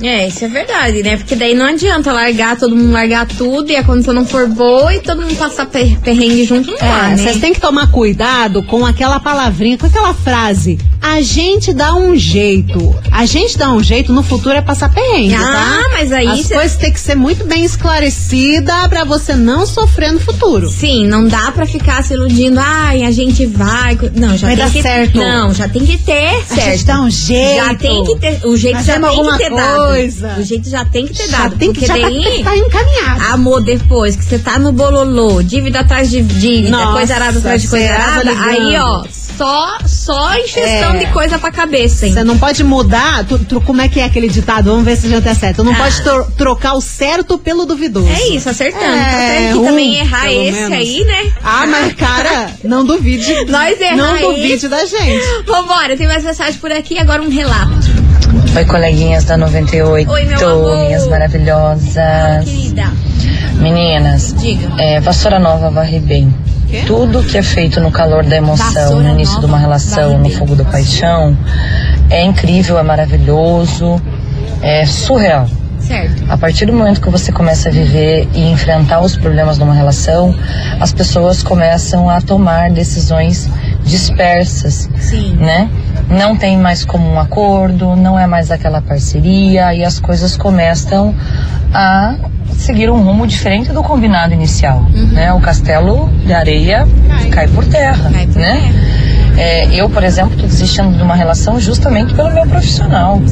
É, 0.00 0.28
isso 0.28 0.44
é 0.44 0.48
verdade, 0.48 1.02
né? 1.02 1.16
Porque 1.16 1.34
daí 1.34 1.54
não 1.56 1.66
adianta 1.66 2.12
largar, 2.12 2.56
todo 2.56 2.76
mundo 2.76 2.92
largar 2.92 3.26
tudo 3.26 3.72
e 3.72 3.76
a 3.76 3.82
condição 3.82 4.14
não 4.14 4.24
for 4.24 4.46
boa 4.46 4.94
e 4.94 5.00
todo 5.00 5.22
mundo 5.22 5.34
passar 5.34 5.66
per- 5.66 5.98
perrengue 5.98 6.44
junto, 6.44 6.70
não 6.70 6.78
dá, 6.78 6.86
É, 6.86 7.08
né? 7.10 7.16
vocês 7.16 7.38
têm 7.40 7.52
que 7.52 7.60
tomar 7.60 7.90
cuidado 7.90 8.62
com 8.62 8.86
aquela 8.86 9.18
palavrinha, 9.18 9.76
com 9.76 9.86
aquela 9.86 10.14
frase. 10.14 10.78
A 11.00 11.20
gente 11.22 11.72
dá 11.72 11.94
um 11.94 12.16
jeito. 12.16 12.94
A 13.10 13.24
gente 13.24 13.56
dá 13.56 13.70
um 13.72 13.82
jeito, 13.82 14.12
no 14.12 14.22
futuro 14.22 14.54
é 14.56 14.60
passar 14.60 14.92
perrengue, 14.92 15.34
Ah, 15.34 15.40
tá? 15.82 15.88
mas 15.92 16.12
aí 16.12 16.26
As 16.26 16.46
cê- 16.46 16.54
coisas 16.54 16.76
têm 16.76 16.92
que 16.92 17.00
ser 17.00 17.14
muito 17.14 17.44
bem 17.44 17.64
esclarecidas 17.64 18.88
pra 18.88 19.04
você 19.04 19.34
não 19.34 19.64
sofrer 19.66 20.12
no 20.12 20.20
futuro. 20.20 20.68
Sim, 20.68 21.06
não 21.06 21.26
dá 21.26 21.50
pra 21.52 21.66
ficar 21.66 22.02
se 22.02 22.14
iludindo, 22.14 22.58
ai, 22.60 23.04
a 23.04 23.10
gente 23.10 23.46
vai. 23.46 23.96
Não, 24.14 24.36
já 24.36 24.48
Vai 24.48 24.56
tem 24.56 24.64
dar 24.64 24.72
que 24.72 24.82
certo. 24.82 25.18
Não, 25.18 25.54
já 25.54 25.68
tem 25.68 25.84
que 25.86 25.98
ter 25.98 26.34
A 26.36 26.42
certo. 26.42 26.70
gente 26.70 26.84
dá 26.84 27.00
um 27.00 27.10
jeito. 27.10 27.54
Já 27.56 27.74
tem 27.74 28.04
que 28.04 28.16
ter. 28.18 28.40
O 28.46 28.56
jeito 28.56 28.82
já 28.82 29.00
tem 29.00 29.24
que 29.24 29.38
ter 29.38 29.50
dado. 29.50 29.86
coisa. 29.88 30.36
O 30.38 30.42
jeito 30.42 30.68
já 30.68 30.84
tem 30.84 31.06
que 31.06 31.14
ter 31.14 31.28
Já 31.28 31.38
dado. 31.38 31.56
tem 31.56 31.72
que- 31.72 31.86
já 31.86 31.94
tá- 31.94 32.00
daí, 32.02 32.22
tem 32.22 32.36
que 32.38 32.44
tá 32.44 32.56
encaminhado. 32.56 33.24
Amor, 33.32 33.60
depois 33.62 34.16
que 34.16 34.24
você 34.24 34.38
tá 34.38 34.58
no 34.58 34.72
bololô, 34.72 35.42
dívida 35.42 35.80
atrás 35.80 36.10
de 36.10 36.22
dívida, 36.22 36.70
Nossa, 36.70 36.92
coisa 36.92 37.14
arada 37.14 37.38
atrás 37.38 37.62
de 37.62 37.68
coisa 37.68 37.86
será 37.86 38.04
arada, 38.04 38.30
aí, 38.30 38.76
ó, 38.76 39.04
só, 39.38 39.78
só 39.86 40.36
ingestão 40.38 40.94
É. 40.94 40.98
de 40.98 41.06
coisa 41.12 41.38
pra 41.38 41.50
cabeça, 41.50 42.06
hein? 42.06 42.12
Você 42.12 42.24
não 42.24 42.36
pode 42.36 42.62
mudar. 42.64 43.24
tu- 43.24 43.38
tu- 43.38 43.60
como 43.60 43.80
é 43.80 43.88
que 43.88 44.00
é 44.00 44.04
aquele 44.04 44.28
ditado? 44.28 44.66
Vamos 44.70 44.84
ver 44.84 44.96
se 44.96 45.06
a 45.06 45.10
gente 45.10 45.28
acerta. 45.28 45.62
Tu 45.62 45.64
não 45.64 45.72
Ah. 45.72 45.76
pode 45.76 46.02
tro- 46.02 46.30
trocar 46.36 46.74
o 46.74 46.80
certo 46.80 47.38
pelo 47.38 47.64
duvidoso. 47.64 48.08
É 48.08 48.28
isso, 48.34 48.48
acertando. 48.48 48.84
É, 48.84 49.04
tá 49.04 49.10
certo 49.10 49.52
que 49.52 49.58
um, 49.58 49.64
também 49.64 49.94
errar 49.96 50.32
esse 50.32 50.52
menos. 50.52 50.72
aí, 50.78 51.04
né? 51.04 51.32
Ah, 51.42 51.66
mas 51.66 51.92
cara, 51.94 52.50
não 52.64 52.84
duvide. 52.84 53.32
Nós 53.46 53.80
errar 53.80 53.96
Não 53.96 54.16
esse. 54.16 54.24
duvide 54.26 54.68
da 54.68 54.84
gente. 54.84 55.24
Vambora, 55.46 55.96
tem 55.96 56.06
mais 56.06 56.24
mensagem 56.24 56.58
por 56.60 56.72
aqui, 56.72 56.98
agora 56.98 57.22
um 57.22 57.28
relato. 57.30 57.88
Oi, 58.56 58.64
coleguinhas 58.64 59.24
da 59.24 59.36
98, 59.36 60.10
Oi, 60.10 60.24
meu 60.24 60.48
amor. 60.48 60.76
minhas 60.86 61.06
maravilhosas. 61.06 62.44
Querida. 62.44 62.92
Meninas, 63.54 64.34
Diga. 64.38 64.68
é, 64.78 65.00
vassoura 65.00 65.38
nova 65.38 65.70
varre 65.70 65.98
bem. 66.00 66.32
Tudo 66.86 67.22
que 67.22 67.38
é 67.38 67.42
feito 67.42 67.80
no 67.80 67.90
calor 67.90 68.24
da 68.24 68.36
emoção, 68.36 69.00
no 69.00 69.08
início 69.10 69.40
de 69.40 69.46
uma 69.46 69.58
relação, 69.58 70.18
no 70.18 70.28
fogo 70.30 70.54
da 70.54 70.64
paixão, 70.64 71.36
é 72.10 72.22
incrível, 72.22 72.78
é 72.78 72.82
maravilhoso, 72.82 74.00
é 74.60 74.84
surreal. 74.84 75.48
Certo. 75.80 76.24
A 76.28 76.36
partir 76.36 76.66
do 76.66 76.72
momento 76.74 77.00
que 77.00 77.08
você 77.08 77.32
começa 77.32 77.70
a 77.70 77.72
viver 77.72 78.28
e 78.34 78.50
enfrentar 78.50 79.00
os 79.00 79.16
problemas 79.16 79.56
de 79.56 79.62
uma 79.62 79.72
relação, 79.72 80.34
as 80.78 80.92
pessoas 80.92 81.42
começam 81.42 82.10
a 82.10 82.20
tomar 82.20 82.70
decisões 82.70 83.48
dispersas, 83.88 84.88
Sim. 84.98 85.34
né? 85.36 85.68
Não 86.08 86.36
tem 86.36 86.56
mais 86.56 86.84
como 86.84 87.08
um 87.08 87.18
acordo, 87.18 87.96
não 87.96 88.18
é 88.18 88.26
mais 88.26 88.50
aquela 88.50 88.80
parceria 88.80 89.74
e 89.74 89.84
as 89.84 89.98
coisas 89.98 90.36
começam 90.36 91.14
a 91.72 92.14
seguir 92.56 92.90
um 92.90 93.02
rumo 93.02 93.26
diferente 93.26 93.72
do 93.72 93.82
combinado 93.82 94.32
inicial, 94.32 94.84
né? 95.12 95.32
O 95.32 95.40
castelo 95.40 96.08
de 96.24 96.32
areia 96.32 96.86
cai, 97.30 97.48
por 97.48 97.64
terra, 97.64 98.10
Cai 98.10 98.26
por 98.26 98.36
né? 98.36 98.72
É, 99.38 99.72
eu, 99.72 99.88
por 99.88 100.02
exemplo, 100.02 100.32
estou 100.34 100.48
desistindo 100.48 100.96
de 100.96 101.02
uma 101.02 101.14
relação 101.14 101.60
justamente 101.60 102.12
pelo 102.12 102.28
meu 102.28 102.44
profissional. 102.44 103.22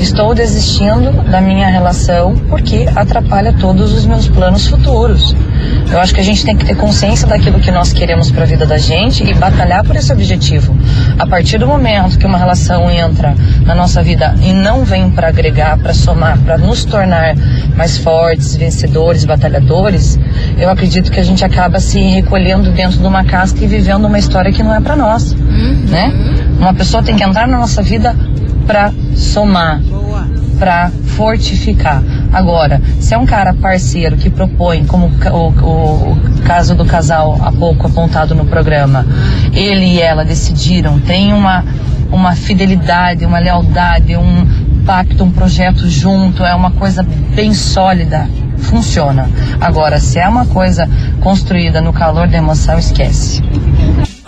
Estou 0.00 0.34
desistindo 0.34 1.12
da 1.30 1.38
minha 1.38 1.68
relação 1.68 2.34
porque 2.48 2.88
atrapalha 2.96 3.52
todos 3.52 3.92
os 3.92 4.06
meus 4.06 4.26
planos 4.26 4.66
futuros. 4.66 5.36
Eu 5.92 6.00
acho 6.00 6.14
que 6.14 6.20
a 6.20 6.24
gente 6.24 6.46
tem 6.46 6.56
que 6.56 6.64
ter 6.64 6.74
consciência 6.76 7.26
daquilo 7.26 7.60
que 7.60 7.70
nós 7.70 7.92
queremos 7.92 8.30
para 8.30 8.44
a 8.44 8.46
vida 8.46 8.64
da 8.64 8.78
gente 8.78 9.22
e 9.22 9.34
batalhar 9.34 9.84
por 9.84 9.96
esse 9.96 10.10
objetivo. 10.10 10.74
A 11.18 11.26
partir 11.26 11.58
do 11.58 11.66
momento 11.66 12.18
que 12.18 12.24
uma 12.24 12.38
relação 12.38 12.90
entra 12.90 13.34
na 13.66 13.74
nossa 13.74 14.02
vida 14.02 14.34
e 14.42 14.54
não 14.54 14.82
vem 14.82 15.10
para 15.10 15.28
agregar, 15.28 15.76
para 15.78 15.92
somar, 15.92 16.38
para 16.38 16.56
nos 16.56 16.86
tornar 16.86 17.34
mais 17.76 17.98
fortes, 17.98 18.56
vencedores, 18.56 19.26
batalhadores, 19.26 20.18
eu 20.56 20.70
acredito 20.70 21.10
que 21.10 21.20
a 21.20 21.24
gente 21.24 21.44
acaba 21.44 21.80
se 21.80 22.00
recolhendo 22.00 22.70
dentro 22.70 22.98
de 22.98 23.06
uma 23.06 23.24
casca 23.24 23.62
e 23.62 23.66
vivendo 23.66 24.06
uma 24.06 24.18
história 24.18 24.52
que 24.52 24.62
não 24.62 24.74
é 24.74 24.80
para 24.80 24.96
nós, 24.96 25.34
né? 25.50 26.12
Uma 26.58 26.74
pessoa 26.74 27.02
tem 27.02 27.16
que 27.16 27.24
entrar 27.24 27.46
na 27.48 27.58
nossa 27.58 27.82
vida 27.82 28.14
para 28.66 28.92
somar, 29.14 29.80
para 30.58 30.90
fortificar. 31.16 32.02
Agora, 32.32 32.80
se 33.00 33.14
é 33.14 33.18
um 33.18 33.26
cara 33.26 33.52
parceiro 33.54 34.16
que 34.16 34.30
propõe, 34.30 34.84
como 34.84 35.06
o, 35.06 35.36
o- 35.36 36.12
o 36.12 36.42
caso 36.44 36.74
do 36.74 36.84
casal 36.84 37.36
há 37.40 37.50
pouco 37.50 37.86
apontado 37.86 38.34
no 38.34 38.44
programa, 38.44 39.06
ele 39.52 39.86
e 39.86 40.00
ela 40.00 40.24
decidiram, 40.24 41.00
tem 41.00 41.32
uma, 41.32 41.64
uma 42.12 42.32
fidelidade, 42.36 43.24
uma 43.24 43.38
lealdade, 43.38 44.16
um 44.16 44.46
pacto, 44.84 45.24
um 45.24 45.30
projeto 45.30 45.88
junto, 45.88 46.44
é 46.44 46.54
uma 46.54 46.70
coisa 46.70 47.02
bem 47.34 47.52
sólida, 47.54 48.28
funciona. 48.58 49.28
Agora, 49.60 49.98
se 49.98 50.18
é 50.18 50.28
uma 50.28 50.46
coisa 50.46 50.88
construída 51.20 51.80
no 51.80 51.92
calor 51.92 52.28
da 52.28 52.36
emoção, 52.38 52.78
esquece. 52.78 53.42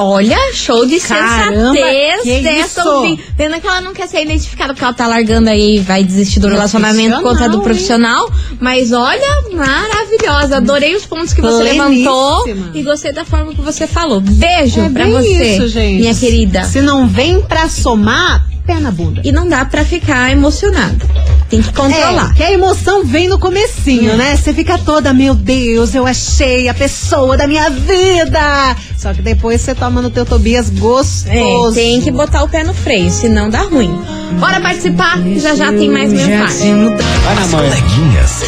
Olha, 0.05 0.39
show 0.53 0.85
de 0.87 0.99
Caramba, 1.01 1.75
sensatez 1.75 2.43
dessa 2.43 2.85
ouvinte. 2.89 3.23
Pena 3.37 3.61
que 3.61 3.67
ela 3.67 3.81
não 3.81 3.93
quer 3.93 4.09
ser 4.09 4.23
identificada 4.23 4.73
porque 4.73 4.85
ela 4.85 4.93
tá 4.93 5.07
largando 5.07 5.49
aí 5.49 5.77
e 5.77 5.81
vai 5.81 6.03
desistir 6.03 6.41
do 6.41 6.49
relacionamento 6.49 7.11
Profissional, 7.21 7.33
contra 7.33 7.49
do 7.49 7.63
profissional. 7.63 8.33
Mas 8.61 8.93
olha, 8.93 9.43
maravilhosa. 9.53 10.57
Adorei 10.57 10.95
os 10.95 11.07
pontos 11.07 11.33
que 11.33 11.41
você 11.41 11.63
levantou 11.63 12.45
e 12.75 12.83
gostei 12.83 13.13
da 13.13 13.25
forma 13.25 13.55
que 13.55 13.61
você 13.61 13.87
falou. 13.87 14.21
Beijo 14.21 14.81
É 14.81 14.89
pra 14.89 15.07
você, 15.07 15.55
isso, 15.57 15.69
gente. 15.69 16.01
minha 16.01 16.15
querida. 16.15 16.65
Se 16.65 16.81
não 16.81 17.07
vem 17.07 17.41
pra 17.43 17.69
somar, 17.69 18.47
pé 18.67 18.79
na 18.81 18.91
bunda. 18.91 19.21
E 19.25 19.33
não 19.33 19.49
dá 19.49 19.65
pra 19.65 19.85
ficar 19.85 20.31
emocionado. 20.31 21.07
Tem 21.49 21.61
que 21.61 21.73
controlar. 21.73 22.31
É, 22.31 22.35
que 22.35 22.43
a 22.43 22.53
emoção 22.53 23.05
vem 23.05 23.29
no 23.29 23.39
comecinho, 23.39 24.17
né? 24.17 24.37
Você 24.37 24.55
fica 24.55 24.79
toda, 24.79 25.13
meu 25.13 25.35
Deus, 25.35 25.95
eu 25.95 26.07
achei 26.07 26.69
a 26.69 26.75
pessoa 26.75 27.37
da 27.37 27.47
minha 27.47 27.69
vida. 27.69 28.77
Só 28.97 29.13
que 29.13 29.21
depois 29.21 29.61
você 29.61 29.75
toma 29.75 30.01
no 30.01 30.11
teu 30.11 30.25
Tobias 30.25 30.69
É, 30.69 30.73
gostoso. 30.79 31.75
tem 31.75 32.01
que 32.01 32.11
botar 32.11 32.43
o 32.45 32.49
pé 32.49 32.65
no 32.65 32.73
freio, 32.73 33.11
senão 33.11 33.51
dá 33.51 33.63
ruim. 33.63 33.93
Bora 34.39 34.61
participar, 34.61 35.19
já 35.37 35.55
já 35.55 35.73
tem 35.73 35.91
mais 35.91 36.13
mensagem. 36.13 36.95
As 36.97 37.51
coleguinhas. 37.51 38.43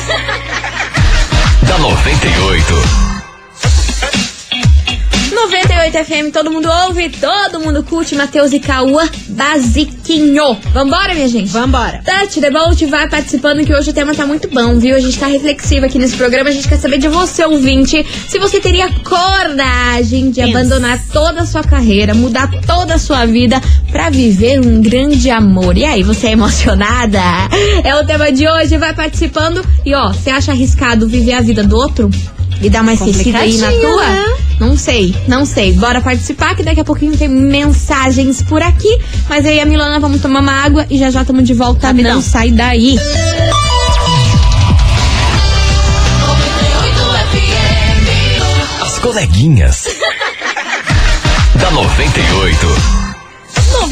da 1.68 1.79
98. 1.79 3.13
98 5.35 6.05
FM, 6.05 6.33
todo 6.33 6.51
mundo 6.51 6.68
ouve, 6.87 7.11
todo 7.11 7.61
mundo 7.61 7.83
curte. 7.83 8.14
Matheus 8.14 8.53
e 8.53 8.61
Cauã, 8.61 9.09
basiquinho. 9.29 10.55
Vambora, 10.73 11.12
minha 11.12 11.29
gente? 11.29 11.51
Vambora. 11.51 12.01
Tati 12.05 12.40
Debolt 12.40 12.81
vai 12.87 13.09
participando 13.09 13.64
que 13.64 13.75
hoje 13.75 13.90
o 13.90 13.92
tema 13.92 14.14
tá 14.14 14.25
muito 14.27 14.49
bom, 14.49 14.79
viu? 14.79 14.94
A 14.94 15.01
gente 15.01 15.18
tá 15.18 15.27
reflexivo 15.27 15.87
aqui 15.87 15.99
nesse 15.99 16.16
programa. 16.16 16.51
A 16.51 16.53
gente 16.53 16.68
quer 16.68 16.79
saber 16.79 16.99
de 16.99 17.09
você, 17.09 17.44
ouvinte, 17.44 18.07
se 18.29 18.38
você 18.38 18.61
teria 18.61 18.88
coragem 19.03 20.31
de 20.31 20.40
abandonar 20.40 21.01
toda 21.12 21.42
a 21.42 21.47
sua 21.47 21.64
carreira, 21.64 22.14
mudar 22.14 22.49
toda 22.64 22.94
a 22.94 22.99
sua 22.99 23.27
vida 23.27 23.61
pra 23.90 24.11
viver 24.11 24.61
um 24.61 24.81
grande 24.81 25.31
amor. 25.31 25.77
E 25.77 25.85
aí, 25.85 26.03
você 26.03 26.29
é 26.29 26.33
emocionada? 26.33 27.20
É 27.83 27.94
o 27.97 28.07
tema 28.07 28.31
de 28.31 28.49
hoje, 28.49 28.77
vai 28.77 28.94
participando. 28.94 29.64
E 29.85 29.94
ó, 29.94 30.12
você 30.12 30.31
acha 30.31 30.53
arriscado 30.53 31.09
viver 31.09 31.33
a 31.33 31.40
vida 31.40 31.64
do 31.64 31.77
outro? 31.77 32.09
E 32.64 32.70
dar 32.70 32.81
uma 32.81 32.94
esquecida 32.94 33.40
aí 33.40 33.59
na 33.59 33.70
tua? 33.70 34.09
né? 34.09 34.24
Não 34.59 34.74
sei, 34.74 35.14
não 35.29 35.44
sei. 35.44 35.74
Bora 35.74 36.00
participar 36.00 36.55
que 36.57 36.62
daqui 36.62 36.81
a 36.81 36.85
pouquinho 36.85 37.14
tem 37.14 37.29
mensagens 37.29 38.40
por 38.40 38.62
aqui. 38.62 38.98
Mas 39.29 39.44
aí 39.44 39.61
a 39.61 39.66
Milana, 39.66 40.00
vamos 40.00 40.22
tomar 40.22 40.40
uma 40.40 40.64
água 40.64 40.87
e 40.88 40.96
já 40.96 41.11
já 41.11 41.20
estamos 41.20 41.44
de 41.44 41.53
volta. 41.53 41.88
Rapidão. 41.88 42.14
Não 42.14 42.22
sai 42.22 42.50
daí. 42.50 42.96
As 48.81 48.98
coleguinhas. 48.98 49.85
da 51.61 51.70
98. 51.70 53.03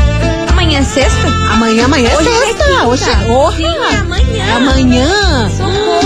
Amanhã 0.50 0.80
é 0.80 0.84
sexta? 0.84 1.28
Amanhã, 1.52 1.86
amanhã 1.86 2.10
é 2.10 2.18
Hoje 2.18 2.28
é 2.28 2.32
sexta. 2.48 2.64
quinta. 2.66 2.88
Hoje 2.88 3.10
é 3.10 3.16
porra. 3.28 3.58
Sim, 3.58 3.66
é 3.66 3.96
amanhã. 3.98 4.44
É 4.46 4.52
amanhã. 4.54 5.50
Socorro. 5.50 6.02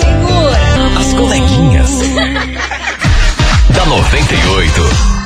Segura. 0.00 0.98
As 0.98 1.12
coleguinhas. 1.14 1.90
da 3.74 3.86
98. 3.86 5.21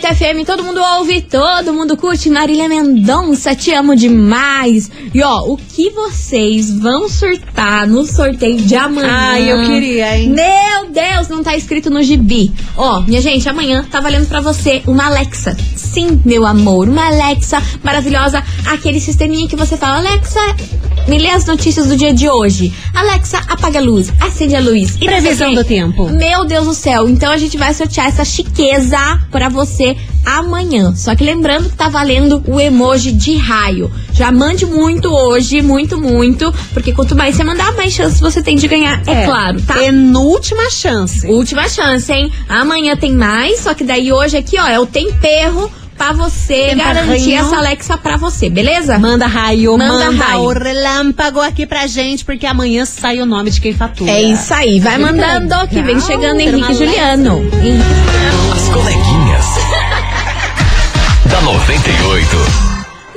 98 0.00 0.14
FM, 0.14 0.46
todo 0.46 0.64
mundo 0.64 0.80
ouve, 0.98 1.20
todo 1.20 1.74
mundo 1.74 1.96
curte. 1.96 2.30
Marília 2.30 2.68
Mendonça, 2.68 3.54
te 3.54 3.72
amo 3.72 3.94
demais. 3.94 4.90
E 5.12 5.22
ó, 5.22 5.42
o 5.46 5.56
que 5.56 5.90
vocês 5.90 6.70
vão 6.70 7.08
surtar 7.08 7.86
no 7.86 8.06
sorteio 8.06 8.56
de 8.56 8.74
amanhã? 8.74 9.08
Ai, 9.10 9.52
eu 9.52 9.66
queria, 9.66 10.18
hein? 10.18 10.30
Meu 10.30 10.90
Deus, 10.90 11.28
não 11.28 11.42
tá 11.42 11.56
escrito 11.56 11.90
no 11.90 12.02
gibi. 12.02 12.50
Ó, 12.76 13.02
minha 13.02 13.20
gente, 13.20 13.48
amanhã 13.48 13.86
tá 13.90 14.00
valendo 14.00 14.26
pra 14.26 14.40
você 14.40 14.82
uma 14.86 15.06
Alexa. 15.06 15.56
Sim, 15.76 16.20
meu 16.24 16.46
amor, 16.46 16.88
uma 16.88 17.06
Alexa 17.06 17.62
maravilhosa. 17.82 18.42
Aquele 18.66 19.00
sisteminha 19.00 19.48
que 19.48 19.56
você 19.56 19.76
fala, 19.76 19.98
Alexa, 19.98 20.40
me 21.08 21.18
lê 21.18 21.30
as 21.30 21.44
notícias 21.44 21.88
do 21.88 21.96
dia 21.96 22.14
de 22.14 22.28
hoje. 22.28 22.72
Alexa, 22.94 23.38
apaga 23.48 23.78
a 23.78 23.82
luz, 23.82 24.12
acende 24.20 24.54
a 24.54 24.60
luz. 24.60 24.96
E 25.00 25.06
Previsão 25.06 25.54
do 25.54 25.64
tempo. 25.64 26.08
Meu 26.08 26.44
Deus 26.44 26.66
do 26.66 26.74
céu. 26.74 27.08
Então 27.08 27.32
a 27.32 27.36
gente 27.36 27.58
vai 27.58 27.74
sortear 27.74 28.06
essa 28.06 28.24
chiqueza 28.24 28.98
pra 29.30 29.48
você 29.48 29.89
amanhã. 30.24 30.94
Só 30.94 31.14
que 31.14 31.24
lembrando 31.24 31.68
que 31.70 31.76
tá 31.76 31.88
valendo 31.88 32.42
o 32.46 32.60
emoji 32.60 33.12
de 33.12 33.36
raio. 33.36 33.90
Já 34.12 34.30
mande 34.30 34.66
muito 34.66 35.08
hoje, 35.08 35.62
muito, 35.62 35.98
muito. 35.98 36.52
Porque 36.72 36.92
quanto 36.92 37.16
mais 37.16 37.34
você 37.36 37.44
mandar, 37.44 37.72
mais 37.74 37.92
chances 37.92 38.20
você 38.20 38.42
tem 38.42 38.56
de 38.56 38.68
ganhar, 38.68 39.02
é, 39.06 39.24
claro, 39.24 39.60
tá? 39.62 39.74
Penúltima 39.74 40.70
chance. 40.70 41.26
Última 41.26 41.68
chance, 41.68 42.12
hein? 42.12 42.30
Amanhã 42.48 42.96
tem 42.96 43.12
mais, 43.12 43.60
só 43.60 43.74
que 43.74 43.84
daí 43.84 44.12
hoje 44.12 44.36
aqui, 44.36 44.58
ó, 44.58 44.66
é 44.66 44.78
o 44.78 44.86
tempero 44.86 45.70
pra 45.96 46.12
você 46.12 46.74
garantir 46.74 47.34
essa 47.34 47.56
Alexa 47.58 47.98
pra 47.98 48.16
você, 48.16 48.48
beleza? 48.48 48.98
Manda 48.98 49.26
raio, 49.26 49.76
Manda 49.76 50.10
manda, 50.10 50.24
raio. 50.24 50.42
o 50.44 50.48
relâmpago 50.48 51.40
aqui 51.40 51.66
pra 51.66 51.86
gente, 51.86 52.24
porque 52.24 52.46
amanhã 52.46 52.86
sai 52.86 53.20
o 53.20 53.26
nome 53.26 53.50
de 53.50 53.60
quem 53.60 53.74
fatura. 53.74 54.10
É 54.10 54.22
isso 54.22 54.52
aí, 54.54 54.80
vai 54.80 54.96
mandando 54.96 55.68
que 55.68 55.82
vem 55.82 56.00
chegando 56.00 56.40
Henrique 56.40 56.72
e 56.72 56.74
Juliano. 56.74 57.42
Henrique 57.62 57.84
As 58.50 58.68
coleguinhas. 58.70 59.09
Da 61.30 61.40
98. 61.40 62.69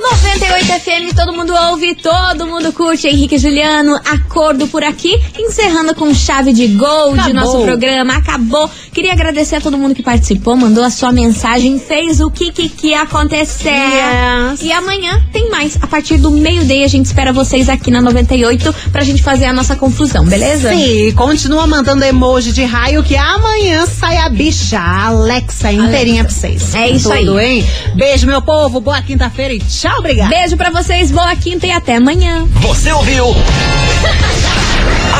98 0.04 0.66
FM, 0.66 1.16
todo 1.16 1.32
mundo 1.32 1.54
ouve, 1.70 1.94
todo 1.94 2.46
mundo 2.46 2.70
curte. 2.74 3.08
Henrique 3.08 3.38
Juliano, 3.38 3.98
acordo 4.04 4.66
por 4.68 4.84
aqui, 4.84 5.18
encerrando 5.38 5.94
com 5.94 6.12
chave 6.14 6.52
de 6.52 6.66
gol 6.68 7.16
de 7.16 7.32
nosso 7.32 7.62
programa. 7.62 8.14
Acabou. 8.16 8.70
Queria 8.92 9.12
agradecer 9.12 9.56
a 9.56 9.60
todo 9.62 9.78
mundo 9.78 9.94
que 9.94 10.02
participou, 10.02 10.56
mandou 10.56 10.84
a 10.84 10.90
sua 10.90 11.10
mensagem, 11.10 11.78
fez 11.80 12.20
o 12.20 12.30
que 12.30 12.52
que, 12.52 12.68
que 12.68 12.92
acontecer. 12.94 13.70
Yes. 13.70 14.60
E 14.62 14.70
amanhã 14.72 15.24
tem 15.32 15.48
mais. 15.50 15.78
A 15.80 15.86
partir 15.86 16.18
do 16.18 16.30
meio-dia 16.30 16.84
a 16.84 16.88
gente 16.88 17.06
espera 17.06 17.32
vocês 17.32 17.68
aqui 17.70 17.90
na 17.90 18.02
98 18.02 18.74
pra 18.92 19.02
gente 19.02 19.22
fazer 19.22 19.46
a 19.46 19.52
nossa 19.54 19.74
confusão, 19.74 20.24
beleza? 20.26 20.70
Sim, 20.70 21.12
continua 21.16 21.66
mandando 21.66 22.04
emoji 22.04 22.52
de 22.52 22.62
raio 22.64 23.02
que 23.02 23.16
amanhã 23.16 23.86
sai 23.86 24.18
a 24.18 24.28
bicha, 24.28 24.78
a 24.78 25.06
Alexa 25.06 25.72
inteirinha 25.72 26.24
pra 26.24 26.32
vocês. 26.32 26.74
É 26.74 26.90
isso 26.90 27.08
Tudo, 27.10 27.38
aí. 27.38 27.58
hein? 27.60 27.66
Beijo, 27.96 28.26
meu 28.26 28.42
povo, 28.42 28.80
boa 28.80 29.00
quinta-feira 29.00 29.54
e 29.54 29.60
tchau, 29.94 29.98
obrigada. 29.98 30.30
Beijo 30.30 30.56
pra 30.56 30.70
vocês, 30.70 31.10
boa 31.10 31.34
quinta 31.36 31.66
e 31.66 31.70
até 31.70 31.96
amanhã. 31.96 32.46
Você 32.60 32.92
ouviu? 32.92 33.26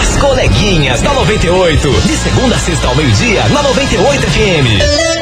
As 0.01 0.17
coleguinhas 0.17 1.01
da 1.01 1.13
98. 1.13 1.91
De 2.07 2.17
segunda 2.17 2.57
a 2.57 2.59
sexta 2.59 2.89
ao 2.89 2.95
meio-dia, 2.95 3.45
na 3.49 3.63
98 3.63 4.23
FM. 4.23 5.13